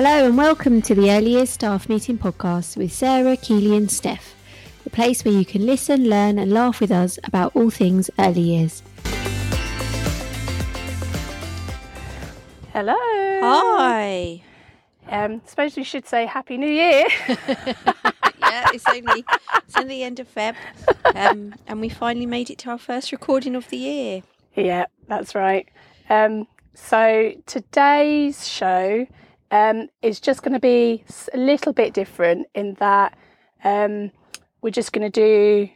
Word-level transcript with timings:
Hello 0.00 0.26
and 0.26 0.38
welcome 0.38 0.80
to 0.82 0.94
the 0.94 1.10
Early 1.10 1.32
Years 1.32 1.50
Staff 1.50 1.88
Meeting 1.88 2.18
Podcast 2.18 2.76
with 2.76 2.92
Sarah, 2.92 3.36
Keely, 3.36 3.76
and 3.76 3.90
Steph, 3.90 4.32
the 4.84 4.90
place 4.90 5.24
where 5.24 5.34
you 5.34 5.44
can 5.44 5.66
listen, 5.66 6.08
learn, 6.08 6.38
and 6.38 6.52
laugh 6.52 6.80
with 6.80 6.92
us 6.92 7.18
about 7.24 7.56
all 7.56 7.68
things 7.68 8.08
early 8.16 8.42
years. 8.42 8.80
Hello. 12.72 12.94
Hi. 12.96 14.40
Um, 15.08 15.42
suppose 15.44 15.76
we 15.76 15.82
should 15.82 16.06
say 16.06 16.26
Happy 16.26 16.58
New 16.58 16.70
Year. 16.70 17.04
yeah, 17.28 18.68
it's 18.72 18.84
only 18.88 19.24
it's 19.56 19.76
only 19.76 19.96
the 19.96 20.04
end 20.04 20.20
of 20.20 20.32
Feb, 20.32 20.54
um, 21.16 21.56
and 21.66 21.80
we 21.80 21.88
finally 21.88 22.26
made 22.26 22.50
it 22.50 22.58
to 22.58 22.70
our 22.70 22.78
first 22.78 23.10
recording 23.10 23.56
of 23.56 23.68
the 23.68 23.78
year. 23.78 24.22
yeah, 24.54 24.86
that's 25.08 25.34
right. 25.34 25.68
Um, 26.08 26.46
so 26.72 27.32
today's 27.46 28.46
show 28.46 29.08
um, 29.50 29.88
is 30.02 30.20
just 30.20 30.42
going 30.42 30.52
to 30.52 30.60
be 30.60 31.04
a 31.32 31.38
little 31.38 31.72
bit 31.72 31.94
different 31.94 32.46
in 32.54 32.74
that 32.74 33.16
um, 33.64 34.10
we're 34.62 34.70
just 34.70 34.92
going 34.92 35.10
to 35.10 35.20
do, 35.20 35.70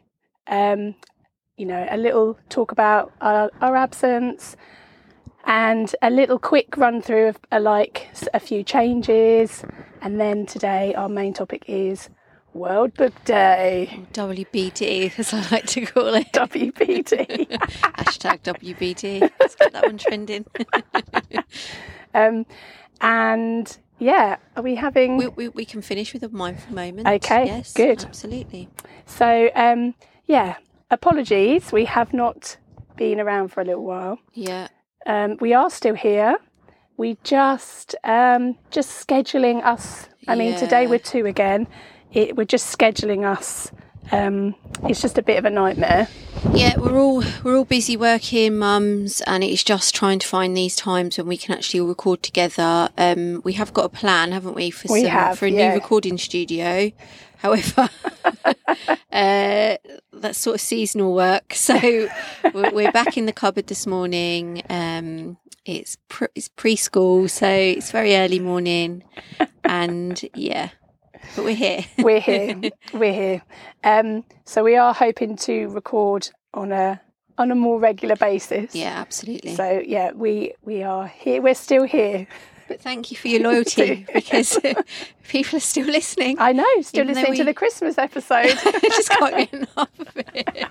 um, 0.46 0.94
you 1.56 1.66
know, 1.66 1.86
a 1.90 1.96
little 1.96 2.38
talk 2.48 2.72
about 2.72 3.12
our, 3.20 3.50
our 3.60 3.76
absence 3.76 4.56
and 5.44 5.94
a 6.02 6.10
little 6.10 6.38
quick 6.38 6.76
run 6.76 7.02
through 7.02 7.28
of 7.28 7.38
uh, 7.50 7.60
like 7.60 8.08
a 8.32 8.40
few 8.40 8.62
changes. 8.62 9.64
And 10.00 10.20
then 10.20 10.46
today 10.46 10.94
our 10.94 11.08
main 11.08 11.32
topic 11.34 11.64
is 11.66 12.08
World 12.54 12.92
Book 12.94 13.14
Day, 13.24 14.04
WBD, 14.12 15.18
as 15.18 15.32
I 15.32 15.48
like 15.50 15.66
to 15.68 15.86
call 15.86 16.14
it. 16.14 16.30
WBD. 16.32 17.48
Hashtag 17.48 18.42
WBD. 18.42 19.30
Let's 19.40 19.54
get 19.54 19.72
that 19.72 19.84
one 19.84 19.96
trending. 19.96 20.44
um, 22.14 22.44
and 23.02 23.76
yeah, 23.98 24.36
are 24.56 24.62
we 24.62 24.76
having? 24.76 25.16
we, 25.16 25.28
we, 25.28 25.48
we 25.48 25.64
can 25.64 25.82
finish 25.82 26.12
with 26.12 26.22
a 26.22 26.28
mindful 26.30 26.74
moment. 26.74 27.06
Okay, 27.06 27.46
Yes, 27.46 27.72
good. 27.74 28.02
Absolutely. 28.04 28.68
So, 29.06 29.50
um, 29.54 29.94
yeah, 30.26 30.56
apologies. 30.90 31.70
We 31.72 31.84
have 31.84 32.12
not 32.14 32.56
been 32.96 33.20
around 33.20 33.48
for 33.48 33.60
a 33.60 33.64
little 33.64 33.84
while. 33.84 34.18
Yeah. 34.32 34.68
Um, 35.04 35.36
we 35.40 35.52
are 35.52 35.68
still 35.68 35.94
here. 35.94 36.36
We 36.96 37.18
just 37.24 37.94
um, 38.04 38.56
just 38.70 39.06
scheduling 39.06 39.64
us. 39.64 40.08
I 40.28 40.36
mean, 40.36 40.56
today 40.56 40.86
we're 40.86 41.00
two 41.00 41.26
again. 41.26 41.66
It, 42.12 42.36
we're 42.36 42.44
just 42.44 42.76
scheduling 42.76 43.24
us. 43.24 43.72
Um, 44.10 44.54
it's 44.84 45.00
just 45.00 45.18
a 45.18 45.22
bit 45.22 45.38
of 45.38 45.44
a 45.44 45.50
nightmare. 45.50 46.08
Yeah, 46.52 46.76
we're 46.78 46.98
all 46.98 47.22
we're 47.44 47.56
all 47.56 47.64
busy 47.64 47.96
working 47.96 48.58
mums, 48.58 49.20
and 49.22 49.44
it's 49.44 49.62
just 49.62 49.94
trying 49.94 50.18
to 50.18 50.26
find 50.26 50.56
these 50.56 50.74
times 50.74 51.16
when 51.16 51.28
we 51.28 51.36
can 51.36 51.54
actually 51.54 51.80
all 51.80 51.86
record 51.86 52.22
together. 52.22 52.88
Um, 52.98 53.42
we 53.44 53.52
have 53.54 53.72
got 53.72 53.84
a 53.84 53.88
plan, 53.88 54.32
haven't 54.32 54.54
we, 54.54 54.70
for 54.70 54.92
We 54.92 55.02
some, 55.02 55.10
have, 55.10 55.38
for 55.38 55.46
a 55.46 55.50
yeah. 55.50 55.68
new 55.68 55.74
recording 55.74 56.18
studio. 56.18 56.90
However, 57.38 57.88
uh, 59.12 59.76
that's 60.12 60.38
sort 60.38 60.54
of 60.54 60.60
seasonal 60.60 61.14
work. 61.14 61.54
So 61.62 62.08
we're, 62.52 62.70
we're 62.72 62.92
back 62.92 63.16
in 63.16 63.26
the 63.26 63.32
cupboard 63.32 63.66
this 63.68 63.86
morning. 63.86 64.62
Um, 64.68 65.38
it's 65.64 65.96
pre- 66.08 66.28
it's 66.34 66.48
preschool, 66.48 67.30
so 67.30 67.48
it's 67.48 67.92
very 67.92 68.16
early 68.16 68.40
morning, 68.40 69.04
and 69.64 70.20
yeah, 70.34 70.70
but 71.36 71.44
we're 71.44 71.54
here. 71.54 71.84
We're 71.98 72.20
here. 72.20 72.60
we're 72.92 73.12
here. 73.12 73.42
Um, 73.84 74.24
so 74.44 74.62
we 74.64 74.76
are 74.76 74.92
hoping 74.94 75.36
to 75.38 75.68
record 75.68 76.28
on 76.54 76.72
a 76.72 77.00
on 77.38 77.50
a 77.50 77.54
more 77.54 77.78
regular 77.80 78.16
basis. 78.16 78.74
Yeah, 78.74 78.94
absolutely. 78.98 79.54
So 79.54 79.82
yeah, 79.84 80.12
we 80.12 80.54
we 80.62 80.82
are 80.82 81.06
here. 81.06 81.40
We're 81.42 81.54
still 81.54 81.84
here. 81.84 82.26
But 82.68 82.80
thank 82.80 83.10
you 83.10 83.16
for 83.16 83.28
your 83.28 83.42
loyalty 83.42 84.06
because 84.14 84.58
people 85.28 85.56
are 85.56 85.60
still 85.60 85.86
listening. 85.86 86.36
I 86.38 86.52
know. 86.52 86.64
Still 86.82 87.04
Even 87.04 87.14
listening 87.16 87.38
to 87.38 87.44
the 87.44 87.54
Christmas 87.54 87.98
episode. 87.98 88.46
just 88.82 89.10
can't 89.10 89.36
get 89.36 89.52
enough 89.52 89.90
of 89.98 90.16
it. 90.16 90.68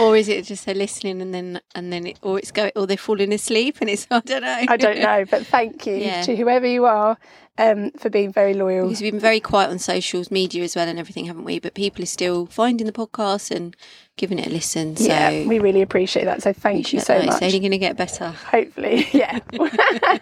or 0.00 0.16
is 0.16 0.28
it 0.28 0.44
just 0.44 0.64
they're 0.66 0.74
listening 0.74 1.20
and 1.20 1.32
then 1.34 1.60
and 1.74 1.92
then 1.92 2.06
it, 2.06 2.18
or 2.22 2.38
it's 2.38 2.50
going 2.50 2.72
or 2.76 2.86
they're 2.86 2.96
falling 2.96 3.32
asleep 3.32 3.76
and 3.80 3.90
it's 3.90 4.06
I 4.10 4.20
don't 4.20 4.42
know. 4.42 4.64
I 4.68 4.76
don't 4.76 4.98
know, 5.00 5.24
but 5.30 5.46
thank 5.46 5.86
you 5.86 5.94
Yeah. 5.96 6.22
to 6.22 6.34
whoever 6.36 6.66
you 6.66 6.86
are 6.86 7.16
um, 7.60 7.90
for 7.92 8.08
being 8.08 8.32
very 8.32 8.54
loyal. 8.54 8.88
Because 8.88 9.02
we've 9.02 9.12
been 9.12 9.20
very 9.20 9.38
quiet 9.38 9.70
on 9.70 9.78
socials 9.78 10.30
media 10.30 10.64
as 10.64 10.74
well 10.74 10.88
and 10.88 10.98
everything, 10.98 11.26
haven't 11.26 11.44
we? 11.44 11.58
But 11.58 11.74
people 11.74 12.02
are 12.02 12.06
still 12.06 12.46
finding 12.46 12.86
the 12.86 12.92
podcast 12.92 13.54
and 13.54 13.76
giving 14.16 14.38
it 14.38 14.46
a 14.46 14.50
listen. 14.50 14.96
So 14.96 15.04
yeah, 15.04 15.46
we 15.46 15.58
really 15.58 15.82
appreciate 15.82 16.24
that. 16.24 16.42
So 16.42 16.54
thank 16.54 16.92
you 16.92 17.00
so 17.00 17.14
It's 17.14 17.26
much. 17.26 17.34
It's 17.34 17.42
only 17.42 17.60
going 17.60 17.72
to 17.72 17.78
get 17.78 17.98
better. 17.98 18.30
Hopefully, 18.30 19.06
yeah. 19.12 19.40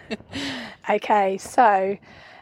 okay, 0.89 1.37
so 1.37 1.97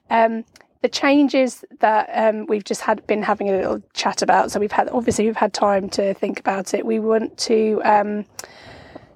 um, 0.09 0.44
the 0.81 0.90
changes 0.90 1.63
that 1.80 2.09
um, 2.12 2.47
we've 2.47 2.63
just 2.63 2.81
had 2.81 3.06
been 3.06 3.22
having 3.22 3.50
a 3.50 3.53
little 3.56 3.84
chat 3.94 4.24
about. 4.24 4.52
So 4.52 4.59
we've 4.59 4.72
had 4.72 4.90
obviously 4.90 5.25
we've 5.28 5.36
had 5.38 5.53
time 5.53 5.90
to 5.91 6.16
think 6.16 6.40
about 6.40 6.74
it. 6.74 6.88
We 6.88 7.00
want 7.00 7.38
to 7.40 7.81
um, 7.86 8.25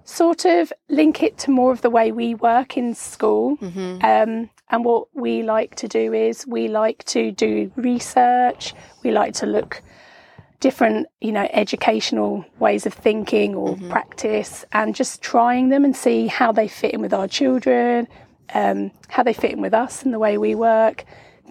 sort 0.04 0.46
of 0.46 0.72
link 0.90 1.24
it 1.24 1.40
to 1.40 1.50
more 1.50 1.72
of 1.72 1.82
the 1.82 1.90
way 1.90 2.12
we 2.12 2.36
work 2.36 2.78
in 2.78 2.94
school. 2.94 3.58
Um, 4.04 4.52
and 4.72 4.84
what 4.86 5.14
we 5.14 5.44
like 5.44 5.76
to 5.76 5.88
do 5.88 6.14
is 6.14 6.48
we 6.48 6.70
like 6.70 7.04
to 7.06 7.32
do 7.32 7.72
research. 7.76 8.74
We 9.04 9.12
like 9.12 9.34
to 9.36 9.46
look 9.46 9.84
different, 10.62 11.08
you 11.20 11.32
know, 11.32 11.48
educational 11.52 12.46
ways 12.60 12.86
of 12.86 12.94
thinking 12.94 13.54
or 13.54 13.76
practice, 13.90 14.64
and 14.72 14.96
just 14.96 15.22
trying 15.22 15.70
them 15.70 15.84
and 15.84 15.96
see 15.96 16.28
how 16.28 16.52
they 16.52 16.68
fit 16.68 16.94
in 16.94 17.02
with 17.02 17.14
our 17.14 17.28
children, 17.28 18.08
um, 18.54 18.92
how 19.10 19.24
they 19.24 19.34
fit 19.34 19.52
in 19.52 19.62
with 19.62 19.74
us 19.74 20.04
and 20.04 20.14
the 20.14 20.20
way 20.20 20.38
we 20.38 20.56
work. 20.56 21.04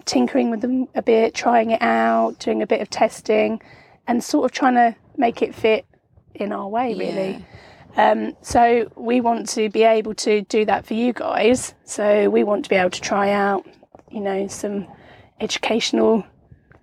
Tinkering 0.05 0.49
with 0.49 0.61
them 0.61 0.87
a 0.95 1.01
bit, 1.03 1.35
trying 1.35 1.71
it 1.71 1.81
out, 1.81 2.39
doing 2.39 2.63
a 2.63 2.67
bit 2.67 2.81
of 2.81 2.89
testing, 2.89 3.61
and 4.07 4.23
sort 4.23 4.45
of 4.45 4.51
trying 4.51 4.73
to 4.73 4.95
make 5.15 5.43
it 5.43 5.53
fit 5.53 5.85
in 6.33 6.51
our 6.51 6.67
way, 6.67 6.95
really. 6.95 7.45
Um, 7.97 8.37
so 8.41 8.91
we 8.95 9.21
want 9.21 9.49
to 9.49 9.69
be 9.69 9.83
able 9.83 10.13
to 10.15 10.41
do 10.43 10.65
that 10.65 10.85
for 10.85 10.93
you 10.93 11.13
guys. 11.13 11.73
So 11.83 12.29
we 12.29 12.43
want 12.43 12.63
to 12.65 12.69
be 12.69 12.75
able 12.75 12.91
to 12.91 13.01
try 13.01 13.31
out, 13.31 13.65
you 14.09 14.21
know, 14.21 14.47
some 14.47 14.87
educational 15.39 16.23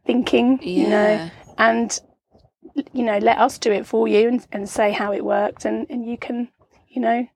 thinking, 0.06 0.62
you 0.62 0.88
know, 0.88 1.30
and 1.56 1.98
you 2.92 3.02
know, 3.02 3.18
let 3.18 3.38
us 3.38 3.58
do 3.58 3.72
it 3.72 3.86
for 3.86 4.06
you 4.06 4.28
and, 4.28 4.46
and 4.52 4.68
say 4.68 4.92
how 4.92 5.12
it 5.12 5.24
worked, 5.24 5.64
and 5.64 5.86
and 5.90 6.08
you 6.08 6.16
can, 6.16 6.48
you 6.88 7.00
know, 7.00 7.26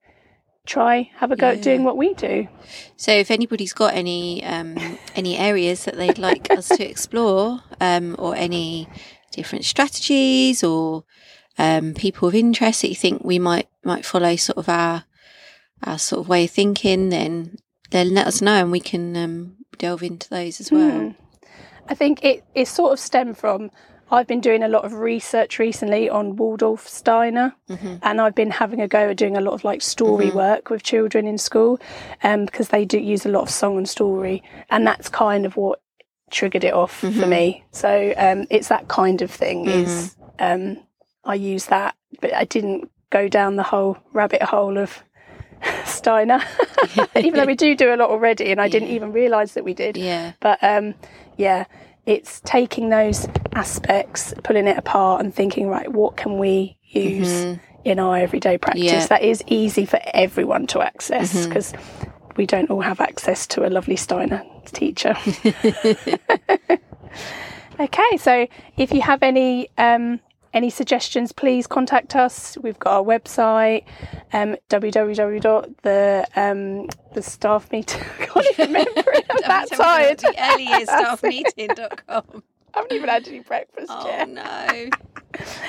try 0.66 1.10
have 1.16 1.32
a 1.32 1.36
go 1.36 1.48
at 1.48 1.62
doing 1.62 1.82
what 1.82 1.96
we 1.96 2.14
do. 2.14 2.46
So 2.96 3.12
if 3.12 3.30
anybody's 3.30 3.72
got 3.72 3.94
any 3.94 4.44
um, 4.44 4.76
any 5.16 5.36
areas 5.36 5.84
that 5.84 5.96
they'd 5.96 6.18
like 6.18 6.50
us 6.50 6.68
to 6.68 6.88
explore, 6.88 7.60
um, 7.80 8.14
or 8.18 8.36
any 8.36 8.88
different 9.32 9.64
strategies 9.64 10.62
or 10.62 11.04
um, 11.58 11.94
people 11.94 12.28
of 12.28 12.34
interest 12.34 12.82
that 12.82 12.88
you 12.88 12.94
think 12.94 13.24
we 13.24 13.38
might 13.38 13.68
might 13.84 14.04
follow 14.04 14.36
sort 14.36 14.58
of 14.58 14.68
our 14.68 15.04
our 15.84 15.98
sort 15.98 16.20
of 16.20 16.28
way 16.28 16.44
of 16.44 16.50
thinking, 16.50 17.08
then 17.08 17.56
then 17.90 18.14
let 18.14 18.26
us 18.26 18.40
know 18.40 18.62
and 18.62 18.72
we 18.72 18.80
can 18.80 19.16
um, 19.16 19.56
delve 19.78 20.02
into 20.02 20.28
those 20.28 20.60
as 20.60 20.70
well. 20.70 21.00
Hmm. 21.00 21.10
I 21.88 21.94
think 21.94 22.24
it, 22.24 22.44
it 22.54 22.68
sort 22.68 22.92
of 22.92 23.00
stemmed 23.00 23.36
from 23.36 23.70
I've 24.12 24.26
been 24.26 24.40
doing 24.40 24.62
a 24.62 24.68
lot 24.68 24.84
of 24.84 24.92
research 24.92 25.58
recently 25.58 26.10
on 26.10 26.36
Waldorf 26.36 26.86
Steiner, 26.86 27.54
and 28.02 28.20
I've 28.20 28.34
been 28.34 28.50
having 28.50 28.82
a 28.82 28.86
go 28.86 29.08
at 29.08 29.16
doing 29.16 29.38
a 29.38 29.40
lot 29.40 29.54
of 29.54 29.64
like 29.64 29.80
story 29.80 30.30
work 30.30 30.69
with 30.69 30.82
children 30.82 31.26
in 31.26 31.38
school, 31.38 31.80
um, 32.22 32.44
because 32.44 32.69
they 32.69 32.84
do 32.84 32.98
use 32.98 33.24
a 33.24 33.30
lot 33.30 33.42
of 33.44 33.50
song 33.50 33.78
and 33.78 33.88
story, 33.88 34.42
and 34.69 34.86
that's 34.86 35.08
kind 35.08 35.46
of 35.46 35.56
what 35.56 35.80
triggered 36.30 36.62
it 36.62 36.74
off 36.74 36.92
for 36.92 37.26
me. 37.26 37.64
So 37.70 38.12
um, 38.19 38.46
it's 38.50 38.69
that 38.69 38.86
kind 38.88 39.22
of 39.22 39.30
thing. 39.30 39.66
Is 39.66 40.14
um, 40.38 40.76
I 41.24 41.34
use 41.34 41.66
that, 41.66 41.94
but 42.20 42.34
I 42.34 42.44
didn't 42.44 42.90
go 43.10 43.28
down 43.28 43.56
the 43.56 43.62
whole 43.62 43.98
rabbit 44.12 44.42
hole 44.42 44.78
of 44.78 45.02
Steiner, 45.84 46.40
even 47.16 47.34
though 47.34 47.44
we 47.46 47.54
do 47.54 47.76
do 47.76 47.94
a 47.94 47.96
lot 47.96 48.10
already, 48.10 48.50
and 48.50 48.60
I 48.60 48.69
didn't 48.69 48.88
even 48.88 49.12
realise 49.12 49.52
that 49.54 49.64
we 49.64 49.74
did. 49.74 49.96
Yeah. 49.96 50.32
But 50.40 50.58
um, 50.62 50.94
yeah, 51.36 51.66
it's 52.06 52.40
taking 52.40 52.88
those 52.88 53.28
aspects, 53.54 54.34
pulling 54.42 54.66
it 54.66 54.76
apart, 54.76 55.20
and 55.24 55.32
thinking, 55.34 55.69
right, 55.69 55.90
what 55.90 56.16
can 56.16 56.38
we 56.38 56.76
use 56.82 57.58
in 57.84 57.98
our 57.98 58.16
everyday 58.18 58.58
practice 58.58 58.84
Yeah. 58.84 59.06
that 59.06 59.22
is 59.22 59.42
easy 59.46 59.84
for 59.86 60.00
everyone 60.12 60.66
to 60.68 60.80
access? 60.80 61.46
Because 61.46 61.72
we 62.36 62.46
don't 62.46 62.70
all 62.70 62.80
have 62.80 63.00
access 63.00 63.46
to 63.48 63.64
a 63.66 63.70
lovely 63.70 63.96
Steiner 63.96 64.42
teacher. 64.66 65.14
okay, 67.80 68.16
so 68.18 68.46
if 68.76 68.92
you 68.92 69.00
have 69.02 69.22
any 69.22 69.68
um, 69.78 70.18
any 70.54 70.70
suggestions, 70.70 71.32
please 71.32 71.66
contact 71.66 72.14
us. 72.16 72.56
We've 72.60 72.78
got 72.78 72.93
our 72.99 73.02
website, 73.04 73.84
um, 74.32 74.56
www.the 74.69 76.26
um, 76.37 76.88
the 77.14 77.22
staff 77.22 77.70
meeting. 77.72 78.00
I 78.20 78.26
can't 78.26 78.46
even 78.52 78.66
remember 78.69 79.02
it. 79.12 79.26
I'm 79.31 79.37
that 79.43 79.69
tired. 79.72 80.19
The 80.19 80.34
early 80.52 80.64
years 80.66 80.82
staff 80.88 81.22
meeting.com. 81.22 82.43
I 82.75 82.78
haven't 82.78 82.93
even 82.93 83.08
had 83.10 83.28
any 83.28 83.40
breakfast 83.40 83.88
Oh 83.90 84.06
yet. 84.06 84.28
no. 84.31 84.88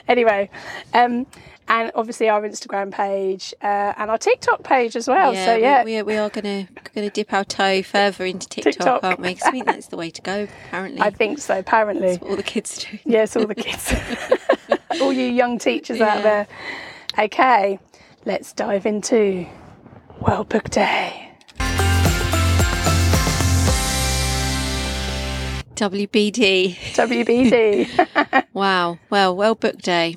anyway, 0.08 0.50
um, 0.94 1.26
and 1.68 1.92
obviously 1.96 2.30
our 2.30 2.42
Instagram 2.44 2.92
page 2.94 3.54
uh, 3.62 3.94
and 3.98 4.10
our 4.10 4.18
TikTok 4.18 4.64
page 4.64 4.96
as 4.96 5.08
well. 5.10 5.34
so 5.34 5.56
yeah, 5.56 5.84
we, 5.84 6.02
we 6.02 6.16
are 6.16 6.30
gonna 6.30 6.68
gonna 6.96 7.10
dip 7.10 7.34
our 7.34 7.44
toe 7.44 7.82
further 7.84 8.24
into 8.26 8.48
TikTok, 8.48 8.74
TikTok. 8.74 9.04
aren't 9.04 9.20
we? 9.20 9.34
'Cause 9.36 9.44
I 9.48 9.52
think 9.52 9.66
that's 9.66 9.88
the 9.88 9.98
way 9.98 10.12
to 10.12 10.22
go. 10.22 10.48
Apparently, 10.68 11.02
I 11.02 11.10
think 11.10 11.40
so. 11.40 11.60
Apparently, 11.60 12.08
that's 12.12 12.22
what 12.22 12.30
all 12.32 12.36
the 12.38 12.44
kids 12.44 12.86
do. 12.86 12.98
yes, 13.06 13.36
all 13.36 13.48
the 13.48 13.56
kids, 13.56 13.94
all 15.02 15.14
you 15.14 15.26
young 15.26 15.60
teachers 15.60 16.00
Yeah. 16.00 16.16
out 16.16 16.24
there. 16.24 16.48
Okay, 17.18 17.80
let's 18.26 18.54
dive 18.54 18.86
into 18.86 19.46
World 20.20 20.50
Book 20.50 20.70
Day. 20.70 21.30
WBD. 25.76 26.76
WBD. 26.94 28.44
Wow. 28.54 29.00
Well, 29.10 29.36
well 29.36 29.56
book 29.56 29.80
day. 29.82 30.16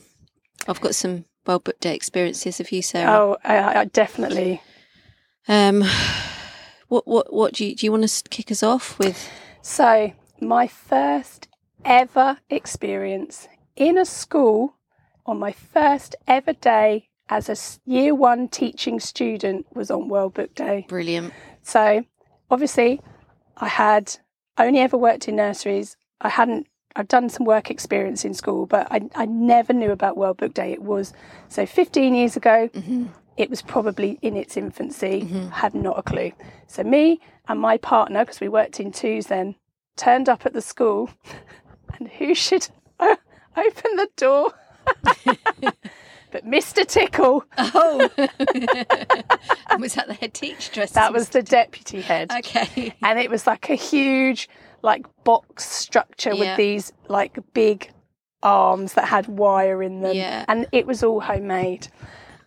I've 0.69 0.81
got 0.83 0.95
some 0.95 1.25
well 1.47 1.59
book 1.59 1.81
day 1.81 1.95
experiences. 1.95 2.59
Have 2.59 2.71
you, 2.71 2.83
Sarah? 2.83 3.11
oh, 3.11 3.37
I, 3.43 3.81
I 3.81 3.85
definitely. 3.87 4.61
Um, 5.49 5.83
what 6.89 7.09
what 7.09 7.33
what 7.33 7.55
do 7.55 7.65
you 7.65 7.75
do? 7.75 7.87
You 7.87 7.93
want 7.93 8.07
to 8.07 8.29
kick 8.29 8.51
us 8.51 8.63
off 8.63 8.99
with? 8.99 9.31
So, 9.63 10.13
my 10.39 10.67
first 10.67 11.49
ever 11.83 12.37
experience 12.51 13.49
in 13.77 13.99
a 13.99 14.05
school 14.05 14.75
on 15.27 15.39
my 15.39 15.53
first 15.53 16.17
ever 16.27 16.53
day 16.55 17.09
as 17.29 17.49
a 17.49 17.91
year 17.91 18.15
one 18.15 18.49
teaching 18.49 19.01
student 19.01 19.67
was 19.75 19.91
on 19.91 20.09
World 20.09 20.35
Book 20.35 20.55
Day. 20.55 20.87
Brilliant. 20.89 21.33
So, 21.63 22.05
obviously, 22.51 23.01
I 23.57 23.69
had 23.69 24.17
only 24.59 24.81
ever 24.81 24.97
worked 24.97 25.29
in 25.29 25.37
nurseries. 25.37 25.97
I 26.21 26.29
hadn't, 26.29 26.67
I've 26.95 27.09
done 27.09 27.29
some 27.29 27.45
work 27.45 27.71
experience 27.71 28.25
in 28.25 28.33
school, 28.33 28.67
but 28.67 28.87
I, 28.91 29.03
I 29.15 29.27
never 29.27 29.73
knew 29.73 29.91
about 29.91 30.17
World 30.17 30.37
Book 30.39 30.55
Day. 30.55 30.73
It 30.73 30.83
was 30.83 31.13
so 31.49 31.67
15 31.67 32.15
years 32.15 32.37
ago. 32.37 32.69
Mm-hmm. 32.73 33.07
It 33.37 33.51
was 33.51 33.61
probably 33.61 34.19
in 34.23 34.37
its 34.37 34.57
infancy, 34.57 35.23
mm-hmm. 35.23 35.49
had 35.49 35.75
not 35.75 35.99
a 35.99 36.03
clue. 36.03 36.33
So, 36.69 36.85
me 36.85 37.21
and 37.49 37.61
my 37.61 37.77
partner, 37.77 38.25
because 38.25 38.41
we 38.41 38.49
worked 38.49 38.81
in 38.81 38.93
twos 38.93 39.27
then, 39.27 39.57
turned 39.97 40.29
up 40.29 40.47
at 40.47 40.53
the 40.53 40.63
school, 40.63 41.11
and 41.99 42.09
who 42.09 42.35
should 42.35 42.69
open 43.57 43.97
the 43.97 44.09
door? 44.17 44.53
but 46.31 46.45
Mr. 46.47 46.87
Tickle, 46.87 47.45
Oh, 47.59 48.09
And 49.71 49.81
was 49.81 49.95
that 49.95 50.07
the 50.09 50.15
head 50.15 50.35
teacher 50.35 50.73
dressed? 50.73 50.95
that 50.95 51.09
as 51.09 51.13
was 51.13 51.29
the 51.31 51.43
deputy 51.43 52.01
head. 52.01 52.31
okay. 52.33 52.95
and 53.03 53.19
it 53.19 53.31
was 53.31 53.47
like 53.47 53.71
a 53.71 53.75
huge 53.75 54.49
like 54.83 55.07
box 55.25 55.65
structure 55.65 56.33
Yeah. 56.35 56.41
with 56.51 56.57
these 56.57 56.93
like 57.09 57.39
big 57.55 57.91
arms 58.43 58.95
that 58.95 59.07
had 59.07 59.27
wire 59.27 59.83
in 59.83 60.03
them 60.03 60.15
Yeah. 60.15 60.45
and 60.49 60.67
it 60.73 60.87
was 60.87 61.03
all 61.03 61.21
homemade 61.21 61.89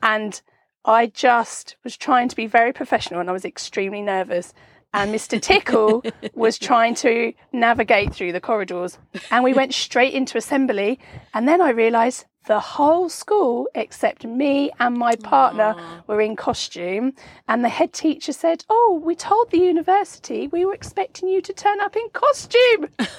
and 0.01 0.41
i 0.85 1.07
just 1.07 1.75
was 1.83 1.97
trying 1.97 2.29
to 2.29 2.35
be 2.35 2.45
very 2.45 2.71
professional 2.71 3.19
and 3.19 3.29
i 3.29 3.33
was 3.33 3.44
extremely 3.44 4.01
nervous 4.01 4.53
and 4.94 5.13
mr 5.13 5.41
tickle 5.41 6.03
was 6.33 6.57
trying 6.57 6.95
to 6.95 7.33
navigate 7.51 8.13
through 8.13 8.31
the 8.31 8.41
corridors. 8.41 8.97
And 9.31 9.44
we 9.44 9.53
went 9.53 9.74
straight 9.74 10.13
into 10.13 10.38
assembly. 10.38 11.00
And 11.33 11.47
then 11.47 11.62
i 11.62 11.69
realized 11.69 12.25
the 12.45 12.59
whole 12.59 13.09
school 13.09 13.68
except 13.75 14.24
me 14.25 14.71
and 14.80 14.97
my 14.97 15.15
partner 15.15 15.75
were 16.07 16.19
in 16.21 16.36
costume 16.36 17.13
and 17.47 17.63
the 17.63 17.69
head 17.69 17.94
teacher 17.94 18.33
said 18.33 18.65
oh 18.69 19.01
we 19.03 19.13
told 19.15 19.51
the 19.51 19.59
university 19.59 20.47
we 20.47 20.65
were 20.65 20.74
expecting 20.74 21.30
you 21.30 21.41
to 21.41 21.53
turn 21.53 21.80
up 21.80 21.95
in 21.95 22.09
costume 22.13 22.88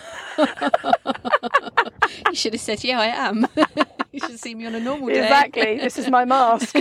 You 2.29 2.35
should 2.35 2.53
have 2.55 2.61
said, 2.63 2.83
"Yeah, 2.85 3.01
I 3.01 3.07
am." 3.07 3.47
you 4.13 4.21
should 4.21 4.39
see 4.41 4.55
me 4.55 4.67
on 4.67 4.75
a 4.75 4.81
normal 4.81 5.09
day. 5.09 5.23
exactly 5.23 5.79
this 5.79 5.97
is 5.97 6.11
my 6.11 6.25
mask 6.25 6.75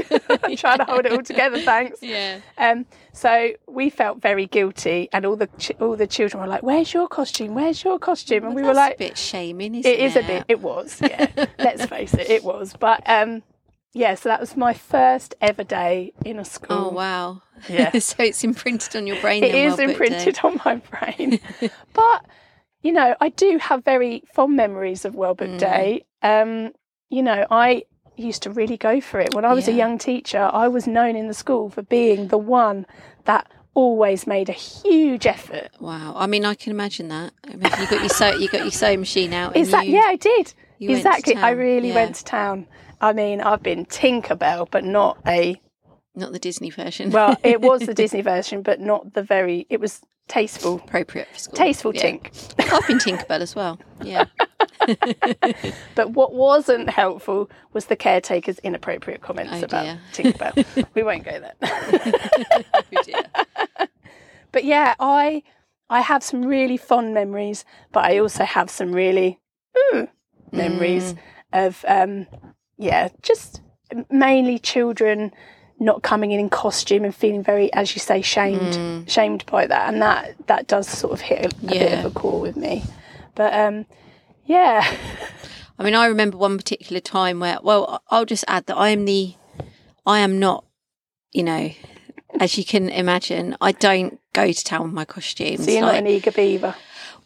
i'm 0.44 0.56
trying 0.64 0.80
to 0.80 0.86
hold 0.86 1.06
it 1.06 1.12
all 1.12 1.22
together 1.22 1.60
thanks 1.62 2.02
Yeah. 2.02 2.40
Um, 2.58 2.88
so 3.14 3.52
we 3.68 3.90
felt 3.92 4.20
very 4.22 4.46
guilty, 4.48 5.10
and 5.12 5.26
all 5.26 5.36
the 5.36 5.48
ch- 5.58 5.72
all 5.80 5.96
the 5.96 6.08
children 6.08 6.42
were 6.42 6.48
like, 6.48 6.64
"Where's 6.64 6.94
your 6.94 7.08
costume? 7.08 7.54
Where's 7.54 7.84
your 7.84 8.00
costume?" 8.00 8.46
And 8.46 8.56
we 8.56 8.62
were 8.62 8.74
like, 8.74 8.96
a 8.96 8.98
bit 8.98 9.18
shaming, 9.18 9.76
isn't 9.76 9.92
it? 9.92 10.00
"It 10.00 10.04
is 10.04 10.16
a 10.16 10.22
bit. 10.24 10.46
It 10.48 10.62
was. 10.62 11.00
Yeah. 11.02 11.28
Let's 11.58 11.86
face 11.86 12.14
it, 12.14 12.29
it 12.30 12.44
was." 12.44 12.74
But 12.80 13.02
um, 13.10 13.44
yeah. 13.94 14.16
So 14.16 14.30
that 14.30 14.40
was 14.40 14.56
my 14.58 14.74
first 14.74 15.36
ever 15.42 15.64
day 15.64 16.14
in 16.26 16.40
a 16.40 16.46
school. 16.46 16.78
Oh 16.78 16.90
wow. 16.90 17.42
Yeah. 17.68 17.98
so 18.00 18.24
it's 18.24 18.44
imprinted 18.44 18.96
on 18.96 19.08
your 19.08 19.20
brain. 19.22 19.44
It 19.44 19.52
then, 19.52 19.70
is 19.72 19.76
Day. 19.78 19.84
imprinted 19.86 20.40
on 20.44 20.62
my 20.66 20.76
brain. 20.76 21.40
but 21.94 22.26
you 22.82 22.92
know, 22.94 23.16
I 23.20 23.30
do 23.30 23.58
have 23.58 23.84
very 23.84 24.24
fond 24.34 24.56
memories 24.56 25.04
of 25.06 25.16
World 25.16 25.38
Book 25.38 25.50
Mm. 25.50 25.60
Day. 25.60 26.06
Um, 26.22 26.72
you 27.10 27.22
know, 27.22 27.46
I 27.52 27.84
used 28.16 28.44
to 28.44 28.50
really 28.52 28.78
go 28.78 29.02
for 29.02 29.20
it 29.20 29.34
when 29.34 29.44
I 29.46 29.54
was 29.54 29.68
a 29.68 29.72
young 29.74 29.98
teacher. 29.98 30.50
I 30.52 30.68
was 30.68 30.88
known 30.88 31.16
in 31.16 31.28
the 31.28 31.34
school 31.34 31.70
for 31.70 31.82
being 31.82 32.28
the 32.28 32.38
one 32.38 32.86
that 33.26 33.48
always 33.74 34.28
made 34.28 34.50
a 34.50 34.54
huge 34.54 35.26
effort. 35.26 35.70
Wow. 35.80 36.14
I 36.18 36.28
mean, 36.28 36.44
I 36.46 36.54
can 36.56 36.72
imagine 36.72 37.08
that. 37.10 37.32
I 37.46 37.56
mean, 37.56 37.72
you 37.80 37.88
got 37.88 38.00
your 38.02 38.10
sew, 38.10 38.30
you 38.36 38.50
got 38.50 38.62
your 38.62 38.72
sewing 38.72 39.00
machine 39.00 39.34
out. 39.34 39.56
Is 39.56 39.72
that 39.72 39.88
you- 39.88 39.94
yeah, 39.96 40.06
I 40.08 40.16
did. 40.18 40.54
You 40.80 40.90
went 40.90 41.04
to 41.04 41.10
exactly. 41.10 41.36
I 41.36 41.52
really 41.52 41.90
yeah. 41.90 41.96
went 41.96 42.16
to 42.16 42.24
town. 42.26 42.68
I 43.02 43.14
mean, 43.14 43.40
I've 43.42 43.62
been 43.64 43.86
Tinkerbell, 43.86 44.70
but 44.72 44.84
not 44.84 45.18
a 45.28 45.60
Not 46.16 46.32
the 46.34 46.40
Disney 46.40 46.70
version. 46.72 47.12
well, 47.12 47.38
it 47.44 47.62
was 47.70 47.82
the 47.86 47.94
Disney 47.94 48.22
version, 48.22 48.62
but 48.64 48.80
not 48.80 49.14
the 49.14 49.22
very 49.24 49.66
it 49.70 49.80
was 49.80 50.02
tasteful. 50.28 50.76
appropriate 50.86 51.28
for 51.32 51.40
school. 51.40 51.56
Tasteful 51.58 51.96
Yeah. 51.96 52.02
Tink. 52.04 52.72
I've 52.74 52.88
been 52.88 52.98
Tinkerbell 53.00 53.42
as 53.42 53.56
well. 53.56 53.80
Yeah. 54.04 54.26
But 55.96 56.12
what 56.12 56.34
wasn't 56.34 56.90
helpful 56.90 57.50
was 57.74 57.86
the 57.86 57.96
caretaker's 57.96 58.58
inappropriate 58.60 59.22
comments 59.22 59.54
Oh, 59.56 59.64
about 59.66 59.84
dear. 59.84 60.00
Tinkerbell. 60.14 60.86
we 60.96 61.04
won't 61.04 61.24
go 61.26 61.40
there. 61.40 61.54
Oh, 61.62 63.86
but 64.52 64.64
yeah, 64.64 64.96
I 65.00 65.44
I 65.90 66.02
have 66.02 66.24
some 66.24 66.46
really 66.46 66.78
fond 66.78 67.14
memories, 67.14 67.66
but 67.92 68.06
I 68.06 68.20
also 68.20 68.46
have 68.46 68.70
some 68.70 68.94
really 68.94 69.40
memories 70.52 71.16
of 71.54 71.84
um 71.88 72.28
yeah, 72.78 73.10
just 73.22 73.62
mainly 74.10 74.58
children 74.60 75.32
not 75.82 76.04
coming 76.04 76.32
in 76.32 76.40
in 76.40 76.50
costume 76.50 77.04
and 77.06 77.16
feeling 77.16 77.42
very, 77.44 77.72
as 77.74 77.96
you 77.96 78.00
say, 78.00 78.22
shamed, 78.22 79.10
shamed 79.10 79.46
by 79.46 79.66
that, 79.66 79.92
and 79.92 80.02
that 80.02 80.36
that 80.48 80.68
does 80.68 80.88
sort 80.88 81.14
of 81.14 81.22
hit 81.22 81.46
a, 81.46 81.66
a 81.66 81.70
bit 81.70 82.00
of 82.00 82.06
a 82.06 82.12
core 82.12 82.40
with 82.42 82.56
me. 82.58 82.84
But 83.36 83.54
um, 83.54 83.86
yeah, 84.46 84.86
I 85.80 85.84
mean, 85.84 85.96
I 85.96 86.08
remember 86.08 86.38
one 86.38 86.58
particular 86.58 87.00
time 87.00 87.40
where, 87.40 87.60
well, 87.64 88.02
I'll 88.10 88.26
just 88.26 88.44
add 88.48 88.66
that 88.66 88.76
I 88.76 88.90
am 88.90 89.06
the, 89.06 89.34
I 90.06 90.20
am 90.20 90.38
not, 90.40 90.66
you 91.32 91.44
know, 91.44 91.72
as 92.40 92.58
you 92.58 92.66
can 92.66 92.90
imagine, 92.90 93.56
I 93.62 93.72
don't 93.72 94.20
go 94.34 94.52
to 94.52 94.64
town 94.64 94.84
with 94.84 94.94
my 94.94 95.06
costumes. 95.06 95.64
so 95.66 95.72
you're 95.72 95.82
not 95.82 95.88
like- 95.94 96.00
an 96.00 96.08
eager 96.08 96.32
beaver. 96.32 96.76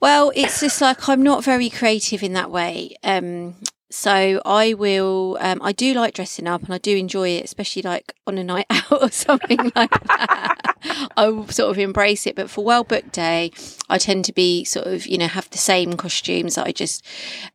Well, 0.03 0.33
it's 0.35 0.59
just 0.59 0.81
like 0.81 1.07
I'm 1.07 1.23
not 1.23 1.45
very 1.45 1.69
creative 1.69 2.23
in 2.23 2.33
that 2.33 2.51
way. 2.51 2.97
Um, 3.05 3.55
so 3.93 4.41
I 4.43 4.73
will. 4.73 5.37
Um, 5.39 5.61
I 5.61 5.71
do 5.71 5.93
like 5.93 6.15
dressing 6.15 6.47
up, 6.47 6.63
and 6.63 6.73
I 6.73 6.79
do 6.79 6.97
enjoy 6.97 7.29
it, 7.29 7.45
especially 7.45 7.83
like 7.83 8.15
on 8.25 8.39
a 8.39 8.43
night 8.43 8.65
out 8.71 9.03
or 9.03 9.11
something 9.11 9.71
like 9.75 9.91
that. 10.07 10.55
I 11.15 11.29
will 11.29 11.47
sort 11.47 11.69
of 11.69 11.77
embrace 11.77 12.25
it. 12.25 12.35
But 12.35 12.49
for 12.49 12.65
Well 12.65 12.83
Book 12.83 13.11
Day, 13.11 13.51
I 13.89 13.99
tend 13.99 14.25
to 14.25 14.33
be 14.33 14.63
sort 14.65 14.87
of 14.87 15.05
you 15.05 15.19
know 15.19 15.27
have 15.27 15.47
the 15.51 15.59
same 15.59 15.93
costumes 15.93 16.55
that 16.55 16.65
I 16.65 16.71
just 16.71 17.05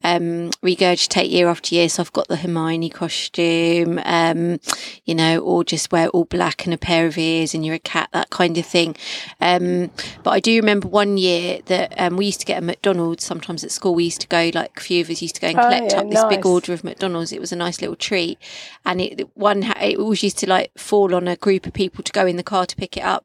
um, 0.05 0.51
regurgitate 0.63 1.29
year 1.29 1.49
after 1.49 1.75
year. 1.75 1.89
So 1.89 2.03
I've 2.03 2.13
got 2.13 2.29
the 2.29 2.37
Hermione 2.37 2.91
costume, 2.91 4.01
um, 4.05 4.61
you 5.05 5.17
know, 5.17 5.41
or 5.41 5.65
just 5.65 5.91
wear 5.91 6.09
all 6.11 6.25
black 6.25 6.65
and 6.67 6.73
a 6.73 6.79
pair 6.79 7.07
of 7.07 7.19
ears, 7.19 7.53
and 7.53 7.67
you're 7.67 7.75
a 7.75 7.81
cat, 7.81 8.11
that 8.13 8.31
kind 8.31 8.57
of 8.57 8.65
thing. 8.65 8.95
Um, 9.41 9.91
but 10.23 10.31
I 10.31 10.39
do 10.39 10.55
remember 10.55 10.87
one 10.87 11.19
year 11.19 11.63
that 11.67 11.95
um, 11.99 12.17
we 12.17 12.27
used 12.27 12.41
to 12.41 12.47
get 12.47 12.63
a 12.63 12.65
McDonald's 12.65 13.25
sometimes 13.25 13.65
at 13.65 13.73
school. 13.73 13.97
We 13.97 14.05
used 14.05 14.21
to 14.21 14.29
go, 14.29 14.53
like 14.55 14.77
a 14.77 14.81
few 14.81 15.01
of 15.01 15.11
us 15.11 15.21
used 15.21 15.35
to 15.35 15.41
go 15.41 15.49
and 15.49 15.59
Oh, 15.59 15.63
collect 15.63 15.93
yeah, 15.93 15.99
up 15.99 16.11
this 16.11 16.28
big 16.29 16.47
order 16.47 16.73
of 16.73 16.85
McDonald's. 16.85 17.33
It 17.33 17.41
was 17.41 17.53
a 17.53 17.57
nice 17.57 17.81
little 17.81 17.97
treat, 17.97 18.39
and 18.85 19.01
it 19.01 19.29
one 19.35 19.63
it 19.63 19.99
always 19.99 20.23
used 20.23 20.39
to 20.39 20.49
like 20.49 20.71
fall 20.77 21.15
on 21.15 21.29
a 21.29 21.37
group 21.37 21.67
of 21.67 21.73
people 21.73 22.03
to 22.05 22.13
go 22.13 22.27
in 22.27 22.37
the 22.37 22.43
car 22.43 22.67
to 22.67 22.77
pick 22.77 22.97
it 22.97 23.03
up. 23.03 23.25